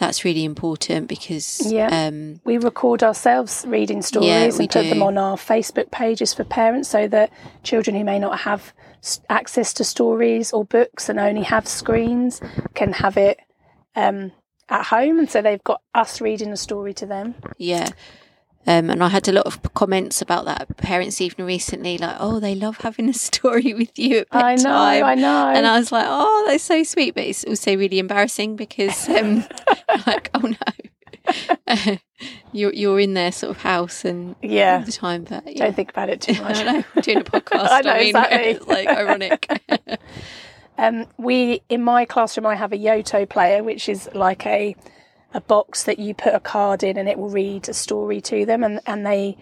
that's 0.00 0.24
really 0.24 0.44
important 0.44 1.06
because, 1.06 1.60
Yeah. 1.70 1.88
um, 2.06 2.40
We 2.44 2.56
record 2.58 3.02
ourselves 3.02 3.64
reading 3.68 4.02
stories 4.02 4.28
Yeah, 4.28 4.44
and 4.62 4.70
put 4.70 4.88
them 4.88 5.02
on 5.02 5.16
our 5.18 5.36
Facebook 5.36 5.90
pages 5.90 6.34
for 6.34 6.42
parents 6.42 6.88
so 6.88 7.06
that 7.08 7.30
children 7.62 7.94
who 7.94 8.02
may 8.02 8.18
not 8.18 8.40
have 8.40 8.72
access 9.28 9.72
to 9.74 9.84
stories 9.84 10.52
or 10.52 10.64
books 10.64 11.08
and 11.08 11.20
only 11.20 11.42
have 11.42 11.68
screens 11.68 12.40
can 12.74 12.92
have 12.92 13.16
it 13.16 13.38
um, 13.94 14.32
at 14.68 14.86
home. 14.86 15.18
And 15.18 15.30
so 15.30 15.42
they've 15.42 15.62
got 15.64 15.82
us 15.94 16.20
reading 16.20 16.50
a 16.50 16.56
story 16.56 16.94
to 16.94 17.06
them. 17.06 17.34
Yeah. 17.58 17.90
Um, 18.66 18.90
and 18.90 19.02
I 19.02 19.08
had 19.08 19.26
a 19.26 19.32
lot 19.32 19.46
of 19.46 19.62
comments 19.74 20.20
about 20.20 20.44
that 20.44 20.60
at 20.62 20.76
parents' 20.76 21.20
evening 21.20 21.46
recently, 21.46 21.96
like, 21.96 22.16
oh, 22.20 22.40
they 22.40 22.54
love 22.54 22.78
having 22.78 23.08
a 23.08 23.14
story 23.28 23.72
with 23.74 23.98
you 23.98 24.18
at 24.18 24.30
bedtime." 24.30 24.66
I 24.66 24.94
know, 24.96 25.06
I 25.06 25.14
know. 25.14 25.48
And 25.48 25.66
I 25.66 25.78
was 25.78 25.90
like, 25.90 26.06
oh, 26.06 26.44
that's 26.46 26.64
so 26.64 26.82
sweet. 26.82 27.14
But 27.14 27.24
it's 27.24 27.44
also 27.44 27.76
really 27.76 27.98
embarrassing 27.98 28.56
because 28.56 29.08
um, 29.08 29.44
like, 30.06 30.30
oh 30.34 30.52
no, 30.52 31.96
you're, 32.52 32.72
you're 32.72 33.00
in 33.00 33.14
their 33.14 33.32
sort 33.32 33.56
of 33.56 33.62
house 33.62 34.04
and 34.04 34.36
all 34.42 34.50
yeah. 34.50 34.78
the 34.78 34.92
time. 34.92 35.24
But 35.24 35.46
yeah. 35.46 35.64
Don't 35.64 35.76
think 35.76 35.90
about 35.90 36.10
it 36.10 36.20
too 36.20 36.40
much. 36.42 36.58
I 36.58 36.62
know, 36.64 36.84
doing 37.00 37.18
a 37.18 37.24
podcast. 37.24 37.68
I 37.70 37.80
know, 37.80 37.94
mean, 37.94 38.06
exactly. 38.08 38.50
It's 38.50 38.66
like 38.66 38.88
ironic. 38.88 39.98
Um, 40.80 41.06
we 41.18 41.60
in 41.68 41.84
my 41.84 42.06
classroom, 42.06 42.46
I 42.46 42.54
have 42.54 42.72
a 42.72 42.76
Yoto 42.76 43.28
player, 43.28 43.62
which 43.62 43.86
is 43.86 44.08
like 44.14 44.46
a 44.46 44.74
a 45.32 45.40
box 45.40 45.84
that 45.84 45.98
you 45.98 46.14
put 46.14 46.34
a 46.34 46.40
card 46.40 46.82
in, 46.82 46.96
and 46.96 47.08
it 47.08 47.18
will 47.18 47.30
read 47.30 47.68
a 47.68 47.74
story 47.74 48.20
to 48.22 48.44
them. 48.46 48.64
And 48.64 48.80
and 48.86 49.06
they, 49.06 49.36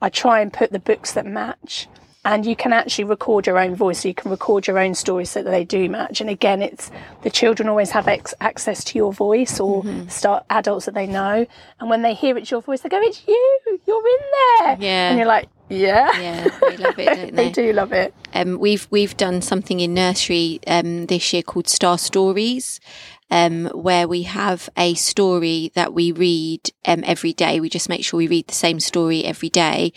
I 0.00 0.08
try 0.08 0.40
and 0.40 0.52
put 0.52 0.72
the 0.72 0.78
books 0.78 1.12
that 1.12 1.26
match, 1.26 1.88
and 2.24 2.46
you 2.46 2.56
can 2.56 2.72
actually 2.72 3.04
record 3.04 3.46
your 3.46 3.58
own 3.58 3.74
voice. 3.74 4.00
So 4.00 4.08
you 4.08 4.14
can 4.14 4.30
record 4.30 4.66
your 4.66 4.78
own 4.78 4.94
stories 4.94 5.30
so 5.30 5.42
that 5.42 5.50
they 5.50 5.64
do 5.64 5.88
match. 5.88 6.20
And 6.20 6.30
again, 6.30 6.62
it's 6.62 6.90
the 7.22 7.30
children 7.30 7.68
always 7.68 7.90
have 7.90 8.08
ex- 8.08 8.34
access 8.40 8.82
to 8.84 8.98
your 8.98 9.12
voice 9.12 9.60
or 9.60 9.84
start 10.08 10.44
adults 10.50 10.86
that 10.86 10.94
they 10.94 11.06
know, 11.06 11.46
and 11.80 11.90
when 11.90 12.02
they 12.02 12.14
hear 12.14 12.36
it's 12.38 12.50
your 12.50 12.62
voice, 12.62 12.80
they 12.80 12.88
go, 12.88 13.00
"It's 13.00 13.26
you! 13.26 13.60
You're 13.86 14.08
in 14.08 14.24
there!" 14.32 14.76
Yeah. 14.80 15.08
and 15.10 15.18
you're 15.18 15.28
like, 15.28 15.48
"Yeah." 15.68 16.18
yeah, 16.20 16.48
they 16.60 16.76
love 16.76 16.98
it, 16.98 17.16
don't 17.16 17.36
they 17.36 17.50
do 17.50 17.72
love 17.72 17.92
it. 17.92 18.14
Um, 18.32 18.58
we've 18.58 18.86
we've 18.90 19.16
done 19.16 19.42
something 19.42 19.80
in 19.80 19.94
nursery 19.94 20.60
um, 20.66 21.06
this 21.06 21.32
year 21.32 21.42
called 21.42 21.68
Star 21.68 21.98
Stories, 21.98 22.80
um, 23.34 23.66
where 23.70 24.06
we 24.06 24.22
have 24.22 24.70
a 24.76 24.94
story 24.94 25.72
that 25.74 25.92
we 25.92 26.12
read 26.12 26.70
um, 26.84 27.02
every 27.04 27.32
day. 27.32 27.58
We 27.58 27.68
just 27.68 27.88
make 27.88 28.04
sure 28.04 28.18
we 28.18 28.28
read 28.28 28.46
the 28.46 28.54
same 28.54 28.78
story 28.78 29.24
every 29.24 29.48
day. 29.48 29.92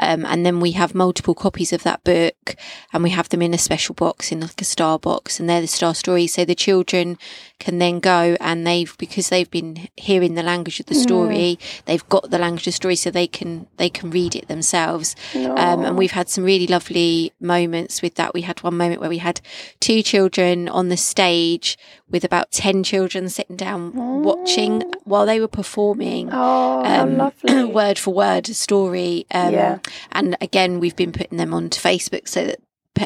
Um, 0.00 0.26
and 0.26 0.44
then 0.44 0.58
we 0.58 0.72
have 0.72 0.92
multiple 0.92 1.36
copies 1.36 1.72
of 1.72 1.84
that 1.84 2.02
book 2.02 2.56
and 2.92 3.04
we 3.04 3.10
have 3.10 3.28
them 3.28 3.42
in 3.42 3.54
a 3.54 3.58
special 3.58 3.94
box, 3.94 4.32
in 4.32 4.40
like 4.40 4.60
a 4.60 4.64
star 4.64 4.98
box, 4.98 5.38
and 5.38 5.48
they're 5.48 5.60
the 5.60 5.68
star 5.68 5.94
stories. 5.94 6.34
So 6.34 6.44
the 6.44 6.56
children 6.56 7.16
can 7.60 7.78
then 7.78 8.00
go 8.00 8.36
and 8.40 8.66
they've, 8.66 8.98
because 8.98 9.28
they've 9.28 9.50
been 9.50 9.88
hearing 9.96 10.34
the 10.34 10.42
language 10.42 10.80
of 10.80 10.86
the 10.86 10.96
story, 10.96 11.58
mm. 11.60 11.84
they've 11.84 12.08
got 12.08 12.32
the 12.32 12.38
language 12.38 12.62
of 12.62 12.72
the 12.72 12.72
story 12.72 12.96
so 12.96 13.12
they 13.12 13.28
can, 13.28 13.68
they 13.76 13.88
can 13.88 14.10
read 14.10 14.34
it 14.34 14.48
themselves. 14.48 15.14
No. 15.32 15.56
Um, 15.56 15.84
and 15.84 15.96
we've 15.96 16.10
had 16.10 16.28
some 16.28 16.42
really 16.42 16.66
lovely 16.66 17.32
moments 17.40 18.02
with 18.02 18.16
that. 18.16 18.34
We 18.34 18.42
had 18.42 18.64
one 18.64 18.76
moment 18.76 19.00
where 19.00 19.10
we 19.10 19.18
had 19.18 19.40
two 19.78 20.02
children 20.02 20.68
on 20.68 20.88
the 20.88 20.96
stage 20.96 21.78
with 22.10 22.24
about 22.24 22.50
10 22.50 22.79
children 22.84 23.28
sitting 23.28 23.56
down 23.56 24.22
watching 24.22 24.82
while 25.04 25.26
they 25.26 25.40
were 25.40 25.48
performing 25.48 26.28
oh, 26.32 26.84
um, 26.84 27.72
word 27.72 27.98
for 27.98 28.12
word 28.12 28.46
story 28.46 29.26
um, 29.32 29.52
yeah. 29.52 29.78
and 30.12 30.36
again 30.40 30.80
we've 30.80 30.96
been 30.96 31.12
putting 31.12 31.38
them 31.38 31.54
onto 31.54 31.80
facebook 31.80 32.28
so 32.28 32.44
that 32.46 32.60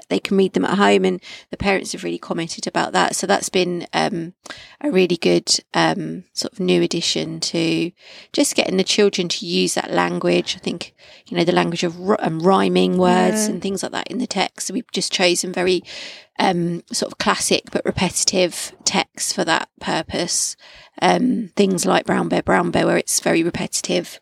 they 0.08 0.18
can 0.18 0.36
read 0.36 0.54
them 0.54 0.64
at 0.64 0.78
home 0.78 1.04
and 1.04 1.22
the 1.50 1.56
parents 1.56 1.92
have 1.92 2.04
really 2.04 2.18
commented 2.18 2.66
about 2.66 2.92
that. 2.92 3.14
So 3.14 3.26
that's 3.26 3.48
been 3.48 3.86
um, 3.92 4.34
a 4.80 4.90
really 4.90 5.16
good 5.16 5.58
um, 5.74 6.24
sort 6.32 6.52
of 6.52 6.60
new 6.60 6.82
addition 6.82 7.40
to 7.40 7.92
just 8.32 8.54
getting 8.54 8.76
the 8.76 8.84
children 8.84 9.28
to 9.28 9.46
use 9.46 9.74
that 9.74 9.90
language. 9.90 10.56
I 10.56 10.60
think 10.60 10.94
you 11.26 11.36
know 11.36 11.44
the 11.44 11.52
language 11.52 11.84
of 11.84 12.00
r- 12.00 12.18
um, 12.20 12.40
rhyming 12.40 12.98
words 12.98 13.46
yeah. 13.46 13.52
and 13.52 13.62
things 13.62 13.82
like 13.82 13.92
that 13.92 14.10
in 14.10 14.18
the 14.18 14.26
text. 14.26 14.66
So 14.66 14.74
we've 14.74 14.90
just 14.92 15.12
chosen 15.12 15.52
very 15.52 15.82
um, 16.38 16.82
sort 16.92 17.12
of 17.12 17.18
classic 17.18 17.64
but 17.70 17.84
repetitive 17.84 18.72
texts 18.84 19.32
for 19.32 19.44
that 19.44 19.68
purpose. 19.80 20.56
Um, 21.02 21.50
things 21.56 21.84
like 21.84 22.06
brown 22.06 22.28
bear 22.28 22.42
brown 22.42 22.70
bear 22.70 22.86
where 22.86 22.96
it's 22.96 23.20
very 23.20 23.42
repetitive 23.42 24.20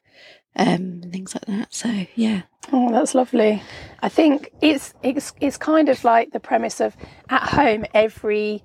um, 0.57 1.03
things 1.11 1.35
like 1.35 1.47
that 1.47 1.73
so 1.73 2.07
yeah 2.15 2.43
Oh, 2.71 2.91
that's 2.93 3.15
lovely. 3.15 3.63
I 4.03 4.09
think 4.09 4.53
it's 4.61 4.95
it's 5.03 5.33
it's 5.41 5.57
kind 5.57 5.89
of 5.89 6.05
like 6.05 6.33
the 6.33 6.41
premise 6.41 6.81
of 6.81 6.97
at 7.29 7.43
home 7.43 7.85
every 7.93 8.63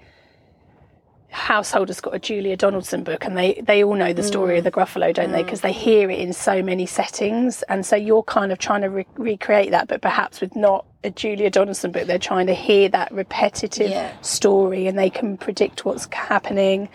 household 1.30 1.90
has 1.90 2.00
got 2.00 2.16
a 2.16 2.20
Julia 2.20 2.56
Donaldson 2.56 3.04
book 3.04 3.26
and 3.26 3.38
they 3.38 3.62
they 3.66 3.84
all 3.84 3.96
know 3.96 4.14
the 4.14 4.24
story 4.24 4.56
mm. 4.56 4.58
of 4.60 4.64
the 4.64 4.72
Gruffalo, 4.72 5.14
don't 5.14 5.30
mm. 5.30 5.34
they? 5.34 5.44
Because 5.44 5.62
they 5.62 5.72
hear 5.72 6.10
it 6.12 6.20
in 6.20 6.32
so 6.32 6.62
many 6.62 6.86
settings, 6.86 7.64
and 7.64 7.86
so 7.86 7.96
you're 7.96 8.24
kind 8.24 8.52
of 8.52 8.60
trying 8.60 8.82
to 8.82 8.90
re- 8.90 9.08
recreate 9.16 9.72
that, 9.72 9.88
but 9.88 10.02
perhaps 10.02 10.42
with 10.42 10.56
not 10.56 10.86
a 11.04 11.10
Julia 11.10 11.50
Donaldson 11.50 11.92
book. 11.92 12.06
They're 12.06 12.20
trying 12.20 12.48
to 12.48 12.56
hear 12.56 12.90
that 12.90 13.12
repetitive 13.12 13.90
yeah. 13.90 14.20
story, 14.22 14.88
and 14.88 14.98
they 14.98 15.10
can 15.10 15.38
predict 15.38 15.86
what's 15.86 16.08
happening. 16.14 16.90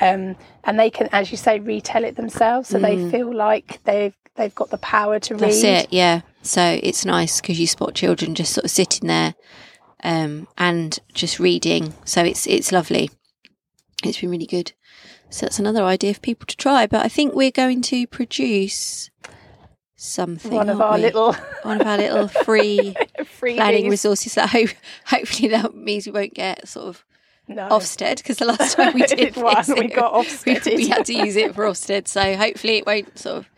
Um, 0.00 0.36
and 0.62 0.78
they 0.78 0.90
can, 0.90 1.08
as 1.10 1.30
you 1.32 1.36
say, 1.36 1.58
retell 1.58 2.04
it 2.04 2.16
themselves, 2.16 2.68
so 2.68 2.78
mm. 2.78 2.82
they 2.82 3.10
feel 3.10 3.34
like 3.34 3.82
they've 3.84 4.14
they've 4.38 4.54
got 4.54 4.70
the 4.70 4.78
power 4.78 5.18
to 5.18 5.34
That's 5.34 5.62
read. 5.62 5.74
That's 5.74 5.84
it, 5.84 5.92
yeah. 5.92 6.22
So 6.42 6.78
it's 6.82 7.04
nice 7.04 7.40
because 7.40 7.60
you 7.60 7.66
spot 7.66 7.94
children 7.94 8.34
just 8.34 8.54
sort 8.54 8.64
of 8.64 8.70
sitting 8.70 9.08
there 9.08 9.34
um, 10.02 10.48
and 10.56 10.98
just 11.12 11.38
reading. 11.38 11.92
So 12.04 12.22
it's 12.22 12.46
it's 12.46 12.72
lovely. 12.72 13.10
It's 14.02 14.20
been 14.20 14.30
really 14.30 14.46
good. 14.46 14.72
So 15.30 15.44
that's 15.44 15.58
another 15.58 15.82
idea 15.82 16.14
for 16.14 16.20
people 16.20 16.46
to 16.46 16.56
try. 16.56 16.86
But 16.86 17.04
I 17.04 17.08
think 17.08 17.34
we're 17.34 17.50
going 17.50 17.82
to 17.82 18.06
produce 18.06 19.10
something. 19.96 20.52
One 20.52 20.70
of 20.70 20.80
our 20.80 20.94
we? 20.94 21.02
little, 21.02 21.34
one 21.62 21.80
of 21.80 21.86
our 21.86 21.98
little 21.98 22.28
free, 22.44 22.96
free 23.26 23.56
planning 23.56 23.90
resources. 23.90 24.36
That 24.36 24.48
hope, 24.50 24.70
hopefully 25.04 25.48
that 25.48 25.74
means 25.74 26.06
we 26.06 26.12
won't 26.12 26.34
get 26.34 26.66
sort 26.66 26.86
of 26.86 27.04
no. 27.48 27.68
Ofsted 27.68 28.18
because 28.18 28.38
the 28.38 28.44
last 28.44 28.76
time 28.76 28.94
we 28.94 29.02
did 29.02 29.36
one, 29.36 29.56
this, 29.56 29.68
we 29.68 29.88
got 29.88 30.12
Ofsted. 30.14 30.64
We, 30.66 30.76
we, 30.76 30.88
had 30.88 31.04
to 31.06 31.14
use 31.14 31.36
it 31.36 31.54
for 31.54 31.64
Ofsted. 31.64 32.06
So 32.08 32.36
hopefully 32.36 32.76
it 32.76 32.86
won't 32.86 33.18
sort 33.18 33.38
of 33.38 33.50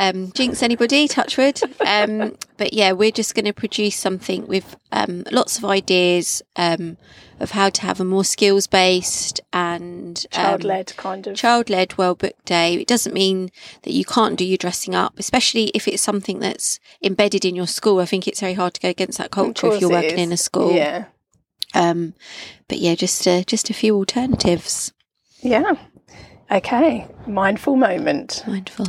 um, 0.00 0.32
jinx 0.32 0.62
anybody, 0.62 1.06
touchwood. 1.06 1.60
Um, 1.86 2.36
but 2.56 2.72
yeah, 2.72 2.92
we're 2.92 3.10
just 3.10 3.34
going 3.34 3.44
to 3.44 3.52
produce 3.52 3.96
something 3.96 4.46
with 4.46 4.76
um, 4.92 5.24
lots 5.30 5.58
of 5.58 5.64
ideas 5.66 6.40
um, 6.56 6.96
of 7.38 7.50
how 7.50 7.68
to 7.68 7.82
have 7.82 8.00
a 8.00 8.04
more 8.04 8.24
skills 8.24 8.66
based 8.66 9.40
and 9.52 10.24
um, 10.32 10.42
child 10.42 10.64
led 10.64 10.96
kind 10.96 11.26
of 11.26 11.36
child 11.36 11.68
led 11.68 11.96
well 11.98 12.14
book 12.14 12.34
day. 12.46 12.76
It 12.76 12.88
doesn't 12.88 13.12
mean 13.12 13.50
that 13.82 13.92
you 13.92 14.06
can't 14.06 14.36
do 14.36 14.44
your 14.44 14.56
dressing 14.56 14.94
up, 14.94 15.18
especially 15.18 15.64
if 15.74 15.86
it's 15.86 16.02
something 16.02 16.38
that's 16.38 16.80
embedded 17.02 17.44
in 17.44 17.54
your 17.54 17.66
school. 17.66 18.00
I 18.00 18.06
think 18.06 18.26
it's 18.26 18.40
very 18.40 18.54
hard 18.54 18.72
to 18.74 18.80
go 18.80 18.88
against 18.88 19.18
that 19.18 19.30
culture 19.30 19.72
if 19.72 19.82
you're 19.82 19.90
working 19.90 20.18
in 20.18 20.32
a 20.32 20.38
school. 20.38 20.72
Yeah. 20.72 21.06
Um, 21.74 22.14
but 22.68 22.78
yeah, 22.78 22.94
just 22.94 23.28
uh, 23.28 23.42
just 23.42 23.68
a 23.68 23.74
few 23.74 23.94
alternatives. 23.96 24.92
Yeah. 25.42 25.74
Okay. 26.50 27.06
Mindful 27.26 27.76
moment. 27.76 28.42
Mindful. 28.46 28.86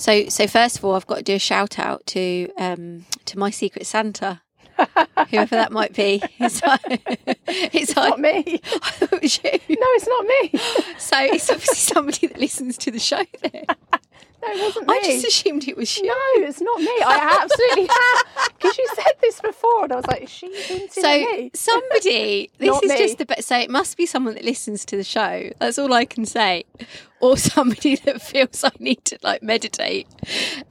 So, 0.00 0.30
so 0.30 0.46
first 0.46 0.78
of 0.78 0.84
all, 0.86 0.94
I've 0.94 1.06
got 1.06 1.16
to 1.16 1.22
do 1.22 1.34
a 1.34 1.38
shout 1.38 1.78
out 1.78 2.06
to 2.06 2.50
um, 2.56 3.04
to 3.26 3.38
my 3.38 3.50
secret 3.50 3.84
Santa, 3.84 4.40
whoever 5.28 5.56
that 5.56 5.72
might 5.72 5.94
be. 5.94 6.22
It's, 6.38 6.62
like, 6.62 6.80
it's, 7.26 7.90
it's 7.92 7.96
like, 7.96 8.08
not 8.08 8.18
me. 8.18 8.60
I 8.82 8.90
thought 8.92 9.12
it 9.12 9.22
was 9.22 9.36
you. 9.44 9.50
No, 9.52 9.86
it's 9.90 10.08
not 10.08 10.24
me. 10.24 10.96
so 10.98 11.16
it's 11.20 11.50
obviously 11.50 11.74
somebody 11.74 12.26
that 12.28 12.40
listens 12.40 12.78
to 12.78 12.90
the 12.90 12.98
show. 12.98 13.22
There. 13.42 13.64
No, 14.42 14.48
it 14.52 14.60
wasn't 14.62 14.86
me. 14.88 14.94
I 14.94 15.02
just 15.02 15.26
assumed 15.26 15.68
it 15.68 15.76
was 15.76 15.96
you. 15.98 16.06
No, 16.06 16.46
it's 16.46 16.60
not 16.60 16.78
me. 16.80 16.86
I 16.86 17.38
absolutely 17.42 17.88
have. 18.36 18.48
Because 18.56 18.78
you 18.78 18.88
said 18.94 19.12
this 19.20 19.40
before, 19.40 19.84
and 19.84 19.92
I 19.92 19.96
was 19.96 20.06
like, 20.06 20.22
is 20.22 20.30
she 20.30 20.46
into 20.46 20.88
so 21.00 21.02
me? 21.02 21.50
somebody, 21.54 22.50
this 22.58 22.82
is 22.82 22.90
me. 22.90 22.98
just 22.98 23.18
the 23.18 23.26
best. 23.26 23.48
So 23.48 23.56
it 23.58 23.70
must 23.70 23.96
be 23.96 24.06
someone 24.06 24.34
that 24.34 24.44
listens 24.44 24.84
to 24.86 24.96
the 24.96 25.04
show. 25.04 25.50
That's 25.58 25.78
all 25.78 25.92
I 25.92 26.04
can 26.04 26.24
say. 26.24 26.64
Or 27.20 27.36
somebody 27.36 27.96
that 27.96 28.22
feels 28.22 28.64
I 28.64 28.70
need 28.78 29.04
to 29.06 29.18
like 29.22 29.42
meditate. 29.42 30.06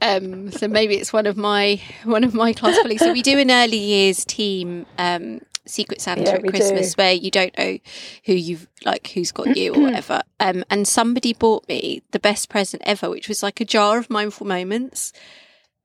Um, 0.02 0.50
so 0.50 0.66
maybe 0.66 0.96
it's 0.96 1.12
one 1.12 1.26
of 1.26 1.36
my 1.36 1.80
one 2.04 2.24
of 2.24 2.34
my 2.34 2.52
class 2.52 2.76
colleagues. 2.82 3.02
So 3.02 3.12
we 3.12 3.22
do 3.22 3.38
an 3.38 3.50
early 3.50 3.78
years 3.78 4.24
team 4.24 4.86
um, 4.98 5.40
Secret 5.70 6.00
Santa 6.00 6.22
yeah, 6.22 6.34
at 6.34 6.46
Christmas 6.46 6.94
do. 6.94 7.02
where 7.02 7.12
you 7.12 7.30
don't 7.30 7.56
know 7.56 7.78
who 8.24 8.32
you've 8.32 8.66
like 8.84 9.08
who's 9.08 9.32
got 9.32 9.56
you 9.56 9.74
or 9.74 9.80
whatever. 9.82 10.22
Um, 10.38 10.64
and 10.70 10.86
somebody 10.86 11.32
bought 11.32 11.68
me 11.68 12.02
the 12.10 12.18
best 12.18 12.48
present 12.48 12.82
ever, 12.84 13.08
which 13.08 13.28
was 13.28 13.42
like 13.42 13.60
a 13.60 13.64
jar 13.64 13.98
of 13.98 14.10
mindful 14.10 14.46
moments. 14.46 15.12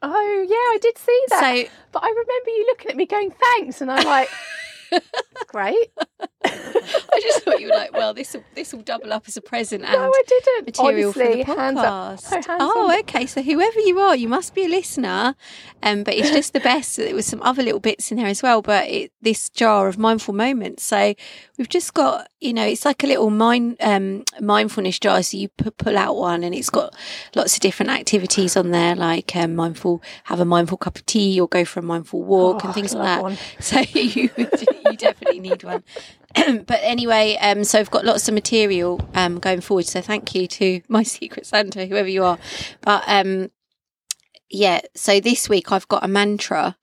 Oh 0.02 0.46
yeah, 0.48 0.56
I 0.56 0.78
did 0.82 0.98
see 0.98 1.24
that. 1.30 1.40
So, 1.40 1.72
but 1.92 2.04
I 2.04 2.10
remember 2.10 2.50
you 2.50 2.66
looking 2.68 2.92
at 2.92 2.98
me 2.98 3.06
going 3.06 3.32
thanks, 3.32 3.82
and 3.82 3.92
I'm 3.92 4.06
like. 4.06 4.30
Great. 5.48 5.92
I 6.46 7.20
just 7.22 7.44
thought 7.44 7.60
you 7.60 7.68
were 7.68 7.76
like, 7.76 7.94
well, 7.94 8.14
this 8.14 8.34
will 8.34 8.44
this 8.54 8.74
will 8.74 8.82
double 8.82 9.12
up 9.14 9.24
as 9.28 9.38
a 9.38 9.42
present 9.42 9.84
and 9.84 9.94
no, 9.94 10.12
I 10.12 10.22
didn't. 10.28 10.66
material 10.66 11.10
Honestly, 11.10 11.44
for 11.44 11.56
the 11.56 11.62
podcast. 11.62 12.24
Hands 12.30 12.48
up. 12.48 12.58
oh, 12.60 12.98
okay. 13.00 13.26
So 13.26 13.42
whoever 13.42 13.80
you 13.80 14.00
are, 14.00 14.16
you 14.16 14.28
must 14.28 14.54
be 14.54 14.66
a 14.66 14.68
listener. 14.68 15.36
Um, 15.82 16.04
but 16.04 16.14
it's 16.16 16.32
just 16.32 16.54
the 16.54 16.60
best. 16.60 16.98
There 16.98 17.14
was 17.16 17.26
some 17.26 17.42
other 17.42 17.64
little 17.64 17.80
bits 17.80 18.12
in 18.12 18.18
there 18.18 18.28
as 18.28 18.44
well. 18.44 18.62
But 18.62 18.88
it, 18.88 19.12
this 19.22 19.50
jar 19.50 19.88
of 19.88 19.98
mindful 19.98 20.34
moments. 20.34 20.84
So 20.84 21.14
we've 21.58 21.70
just 21.70 21.94
got, 21.94 22.28
you 22.40 22.54
know, 22.54 22.66
it's 22.66 22.86
like 22.86 23.04
a 23.04 23.08
little 23.08 23.30
mind 23.30 23.78
um, 23.82 24.24
mindfulness 24.42 25.00
jar. 25.00 25.24
So 25.24 25.38
you 25.38 25.50
p- 25.50 25.72
pull 25.72 25.98
out 25.98 26.16
one, 26.16 26.44
and 26.44 26.54
it's 26.54 26.70
got 26.70 26.96
lots 27.36 27.56
of 27.56 27.62
different 27.62 27.92
activities 27.92 28.56
on 28.56 28.72
there, 28.72 28.96
like 28.96 29.36
um, 29.36 29.56
mindful, 29.56 30.02
have 30.26 30.40
a 30.40 30.46
mindful 30.46 30.78
cup 30.78 30.98
of 30.98 31.06
tea, 31.06 31.40
or 31.40 31.48
go 31.48 31.66
for 31.66 31.80
a 31.80 31.84
mindful 31.84 32.22
walk, 32.24 32.62
oh, 32.64 32.68
and 32.68 32.74
things 32.74 32.94
like 32.94 33.04
that. 33.04 33.22
One. 33.22 33.38
So 33.60 33.80
you 33.80 34.30
you 34.84 34.98
definitely 34.98 35.40
need 35.40 35.64
one. 35.64 35.84
but 36.66 36.80
anyway, 36.82 37.38
um, 37.42 37.64
so 37.64 37.80
I've 37.80 37.92
got 37.92 38.06
lots 38.06 38.28
of 38.28 38.34
material 38.34 39.08
um, 39.14 39.40
going 39.40 39.62
forward. 39.62 39.86
So 39.86 40.02
thank 40.02 40.36
you 40.36 40.48
to 40.48 40.82
my 40.88 41.04
secret 41.18 41.46
Santa, 41.46 41.86
whoever 41.86 42.10
you 42.10 42.24
are. 42.24 42.38
But 42.82 43.04
um, 43.08 43.52
yeah, 44.50 44.82
so 44.96 45.20
this 45.20 45.48
week 45.50 45.72
I've 45.72 45.88
got 45.88 46.04
a 46.04 46.08
mantra 46.08 46.78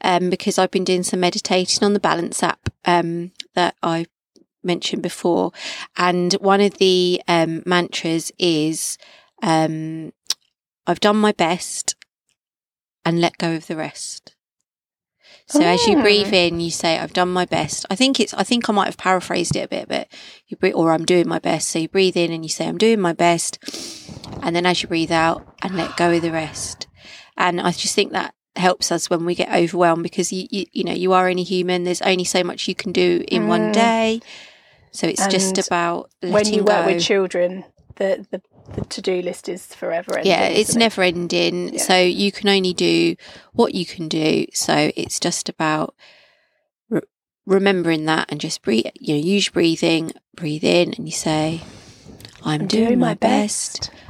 um, 0.00 0.30
because 0.30 0.58
I've 0.58 0.70
been 0.70 0.84
doing 0.84 1.02
some 1.02 1.20
meditating 1.20 1.84
on 1.84 1.92
the 1.92 2.00
Balance 2.00 2.42
app 2.42 2.68
um, 2.84 3.32
that 3.54 3.74
I 3.82 4.06
mentioned 4.62 5.02
before, 5.02 5.52
and 5.96 6.32
one 6.34 6.60
of 6.60 6.78
the 6.78 7.22
um, 7.28 7.62
mantras 7.66 8.32
is 8.38 8.98
I've 9.42 11.00
done 11.00 11.16
my 11.16 11.32
best 11.32 11.96
and 13.04 13.20
let 13.20 13.38
go 13.38 13.54
of 13.54 13.66
the 13.66 13.76
rest. 13.76 14.33
So 15.46 15.60
oh. 15.60 15.66
as 15.66 15.86
you 15.86 16.00
breathe 16.00 16.32
ah. 16.32 16.36
in, 16.36 16.60
you 16.60 16.70
say, 16.70 16.98
"I've 16.98 17.12
done 17.12 17.32
my 17.32 17.44
best." 17.44 17.84
I 17.90 17.96
think 17.96 18.18
it's. 18.18 18.32
I 18.34 18.42
think 18.44 18.68
I 18.68 18.72
might 18.72 18.86
have 18.86 18.96
paraphrased 18.96 19.56
it 19.56 19.64
a 19.64 19.68
bit, 19.68 19.88
but 19.88 20.08
you 20.46 20.56
breathe, 20.56 20.74
or 20.74 20.92
I'm 20.92 21.04
doing 21.04 21.28
my 21.28 21.38
best. 21.38 21.68
So 21.68 21.78
you 21.78 21.88
breathe 21.88 22.16
in 22.16 22.32
and 22.32 22.44
you 22.44 22.48
say, 22.48 22.66
"I'm 22.66 22.78
doing 22.78 23.00
my 23.00 23.12
best," 23.12 23.58
and 24.42 24.56
then 24.56 24.66
as 24.66 24.82
you 24.82 24.88
breathe 24.88 25.12
out 25.12 25.46
and 25.62 25.76
let 25.76 25.96
go 25.96 26.12
of 26.12 26.22
the 26.22 26.32
rest. 26.32 26.86
And 27.36 27.60
I 27.60 27.72
just 27.72 27.94
think 27.94 28.12
that 28.12 28.34
helps 28.56 28.92
us 28.92 29.10
when 29.10 29.24
we 29.24 29.34
get 29.34 29.52
overwhelmed 29.52 30.02
because 30.02 30.32
you 30.32 30.46
you, 30.50 30.64
you 30.72 30.84
know 30.84 30.92
you 30.92 31.12
are 31.12 31.28
only 31.28 31.42
human. 31.42 31.84
There's 31.84 32.02
only 32.02 32.24
so 32.24 32.42
much 32.42 32.66
you 32.66 32.74
can 32.74 32.92
do 32.92 33.24
in 33.28 33.42
mm. 33.42 33.48
one 33.48 33.72
day. 33.72 34.20
So 34.92 35.08
it's 35.08 35.22
and 35.22 35.30
just 35.30 35.58
about 35.58 36.10
when 36.20 36.46
you 36.46 36.64
work 36.64 36.86
with 36.86 37.02
children. 37.02 37.64
The 37.96 38.26
the 38.30 38.42
the 38.74 38.84
to-do 38.86 39.20
list 39.22 39.48
is 39.48 39.66
forever 39.74 40.16
ending. 40.16 40.30
Yeah, 40.32 40.44
it's 40.46 40.74
never 40.74 41.02
it? 41.02 41.14
ending. 41.14 41.74
Yeah. 41.74 41.82
So 41.82 41.96
you 41.98 42.32
can 42.32 42.48
only 42.48 42.72
do 42.72 43.14
what 43.52 43.74
you 43.74 43.84
can 43.84 44.08
do. 44.08 44.46
So 44.54 44.90
it's 44.96 45.20
just 45.20 45.48
about 45.48 45.94
remembering 47.46 48.06
that 48.06 48.30
and 48.30 48.40
just 48.40 48.62
breathe, 48.62 48.86
you 48.98 49.14
know, 49.14 49.20
use 49.20 49.48
breathing, 49.50 50.12
breathe 50.34 50.64
in, 50.64 50.94
and 50.94 51.06
you 51.06 51.12
say, 51.12 51.60
I'm, 52.42 52.66
doing, 52.66 52.98
my 52.98 53.14
best. 53.14 53.90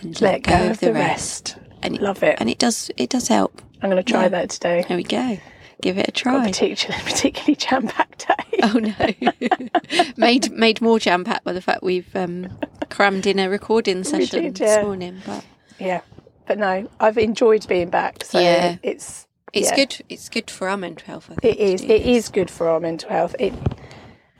And 0.00 0.20
Let 0.20 0.42
go 0.42 0.70
of 0.70 0.80
the 0.80 0.92
rest. 0.92 1.56
And 1.82 1.96
it, 1.96 2.02
Love 2.02 2.22
it. 2.22 2.36
and 2.38 2.48
it 2.48 2.58
does, 2.58 2.90
it 2.96 3.10
does 3.10 3.28
help. 3.28 3.60
I'm 3.82 3.90
going 3.90 4.02
to 4.02 4.08
try 4.12 4.22
Yeah. 4.24 4.28
that 4.28 4.50
today. 4.50 4.84
There 4.86 4.96
we 4.96 5.02
go. 5.02 5.38
Give 5.80 5.96
it 5.98 6.08
a 6.08 6.12
try. 6.12 6.46
particularly, 6.46 7.04
particularly 7.06 7.54
jam-packed 7.56 8.26
day. 8.28 8.58
Oh 8.64 8.78
no! 8.78 10.08
made 10.16 10.50
made 10.50 10.80
more 10.80 10.98
jam 10.98 11.24
packed 11.24 11.44
by 11.44 11.52
the 11.52 11.60
fact 11.62 11.82
we've 11.82 12.14
um, 12.16 12.48
crammed 12.90 13.26
in 13.26 13.38
a 13.38 13.48
recording 13.48 14.02
session 14.04 14.42
did, 14.42 14.56
this 14.56 14.68
yeah. 14.76 14.82
morning. 14.82 15.22
But 15.24 15.44
Yeah, 15.78 16.00
but 16.46 16.58
no, 16.58 16.88
I've 16.98 17.18
enjoyed 17.18 17.66
being 17.68 17.90
back. 17.90 18.24
So 18.24 18.40
Yeah. 18.40 18.76
it's 18.82 19.26
it's 19.52 19.70
yeah. 19.70 19.76
good. 19.76 19.96
It's 20.08 20.28
good 20.28 20.50
for 20.50 20.68
our 20.68 20.76
mental 20.76 21.06
health. 21.06 21.30
I 21.30 21.34
think, 21.36 21.54
It 21.54 21.60
is. 21.60 21.82
It 21.84 21.88
this. 21.88 22.06
is 22.06 22.28
good 22.28 22.50
for 22.50 22.68
our 22.68 22.80
mental 22.80 23.10
health. 23.10 23.36
It 23.38 23.54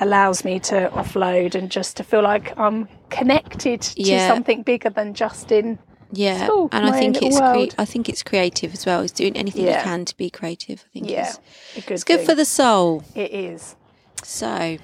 allows 0.01 0.45
me 0.45 0.61
to 0.61 0.91
offload 0.93 1.55
and 1.55 1.71
just 1.71 1.97
to 1.99 2.05
feel 2.05 2.23
like 2.23 2.57
I'm 2.59 2.89
connected 3.11 3.81
to 3.83 4.03
Yeah. 4.03 4.29
something 4.29 4.63
bigger 4.63 4.91
than 4.91 5.15
just 5.15 5.51
in. 5.53 5.79
Yeah, 6.11 6.49
and 6.73 6.87
I 6.87 6.93
think 6.99 7.21
it's 7.23 7.39
cre- 7.39 7.81
I 7.81 7.85
think 7.85 8.09
it's 8.09 8.23
creative 8.23 8.73
as 8.73 8.87
well. 8.87 9.03
It's 9.03 9.13
doing 9.13 9.37
anything 9.37 9.67
Yeah. 9.67 9.79
you 9.79 9.85
can 9.85 10.05
to 10.07 10.17
be 10.17 10.31
creative. 10.31 10.85
I 10.87 10.89
think 10.93 11.11
Yeah, 11.11 11.29
it's, 11.75 11.87
good 11.87 11.95
it's 11.95 12.05
good 12.05 12.17
thing. 12.19 12.27
for 12.27 12.35
the 12.35 12.45
soul. 12.45 13.03
It 13.15 13.31
is. 13.33 13.77
So 14.25 14.79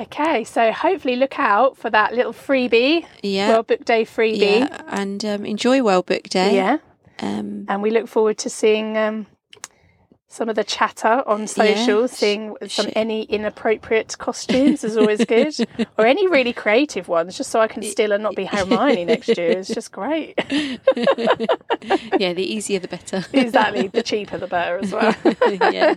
Okay, 0.00 0.42
so 0.42 0.72
hopefully 0.72 1.14
look 1.14 1.38
out 1.38 1.76
for 1.78 1.88
that 1.90 2.14
little 2.14 2.32
freebie, 2.32 3.06
yeah, 3.22 3.48
World 3.50 3.68
Book 3.68 3.84
Day 3.84 4.04
freebie. 4.04 4.38
yeah, 4.60 4.82
and 4.88 5.24
um, 5.24 5.44
enjoy 5.46 5.82
World 5.82 6.06
Book 6.06 6.24
Day. 6.24 6.56
Yeah. 6.56 6.78
Um, 7.20 7.64
and 7.68 7.80
we 7.80 7.90
look 7.90 8.08
forward 8.08 8.36
to 8.38 8.50
seeing 8.50 8.98
um, 8.98 9.26
some 10.34 10.48
of 10.48 10.56
the 10.56 10.64
chatter 10.64 11.22
on 11.28 11.46
social, 11.46 12.08
sh- 12.08 12.10
seeing 12.10 12.56
some 12.66 12.86
sh- 12.86 12.92
any 12.96 13.22
inappropriate 13.22 14.18
costumes 14.18 14.82
is 14.82 14.96
always 14.96 15.24
good, 15.24 15.54
or 15.96 16.04
any 16.04 16.26
really 16.26 16.52
creative 16.52 17.06
ones, 17.06 17.36
just 17.36 17.50
so 17.50 17.60
I 17.60 17.68
can 17.68 17.84
steal 17.84 18.10
and 18.10 18.20
not 18.20 18.34
be 18.34 18.44
Hermione 18.44 19.04
next 19.04 19.28
year. 19.28 19.50
It's 19.58 19.72
just 19.72 19.92
great. 19.92 20.34
yeah, 22.18 22.32
the 22.32 22.44
easier 22.44 22.80
the 22.80 22.88
better. 22.88 23.24
exactly, 23.32 23.86
the 23.86 24.02
cheaper 24.02 24.36
the 24.36 24.48
better 24.48 24.78
as 24.78 24.90
well. 24.92 25.14
yeah. 25.72 25.94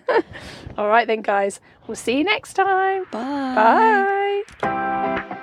All 0.78 0.88
right 0.88 1.08
then, 1.08 1.24
guys, 1.24 1.60
we'll 1.88 1.96
see 1.96 2.20
you 2.20 2.24
next 2.24 2.54
time. 2.54 3.06
Bye. 3.12 4.44
Bye. 4.62 5.34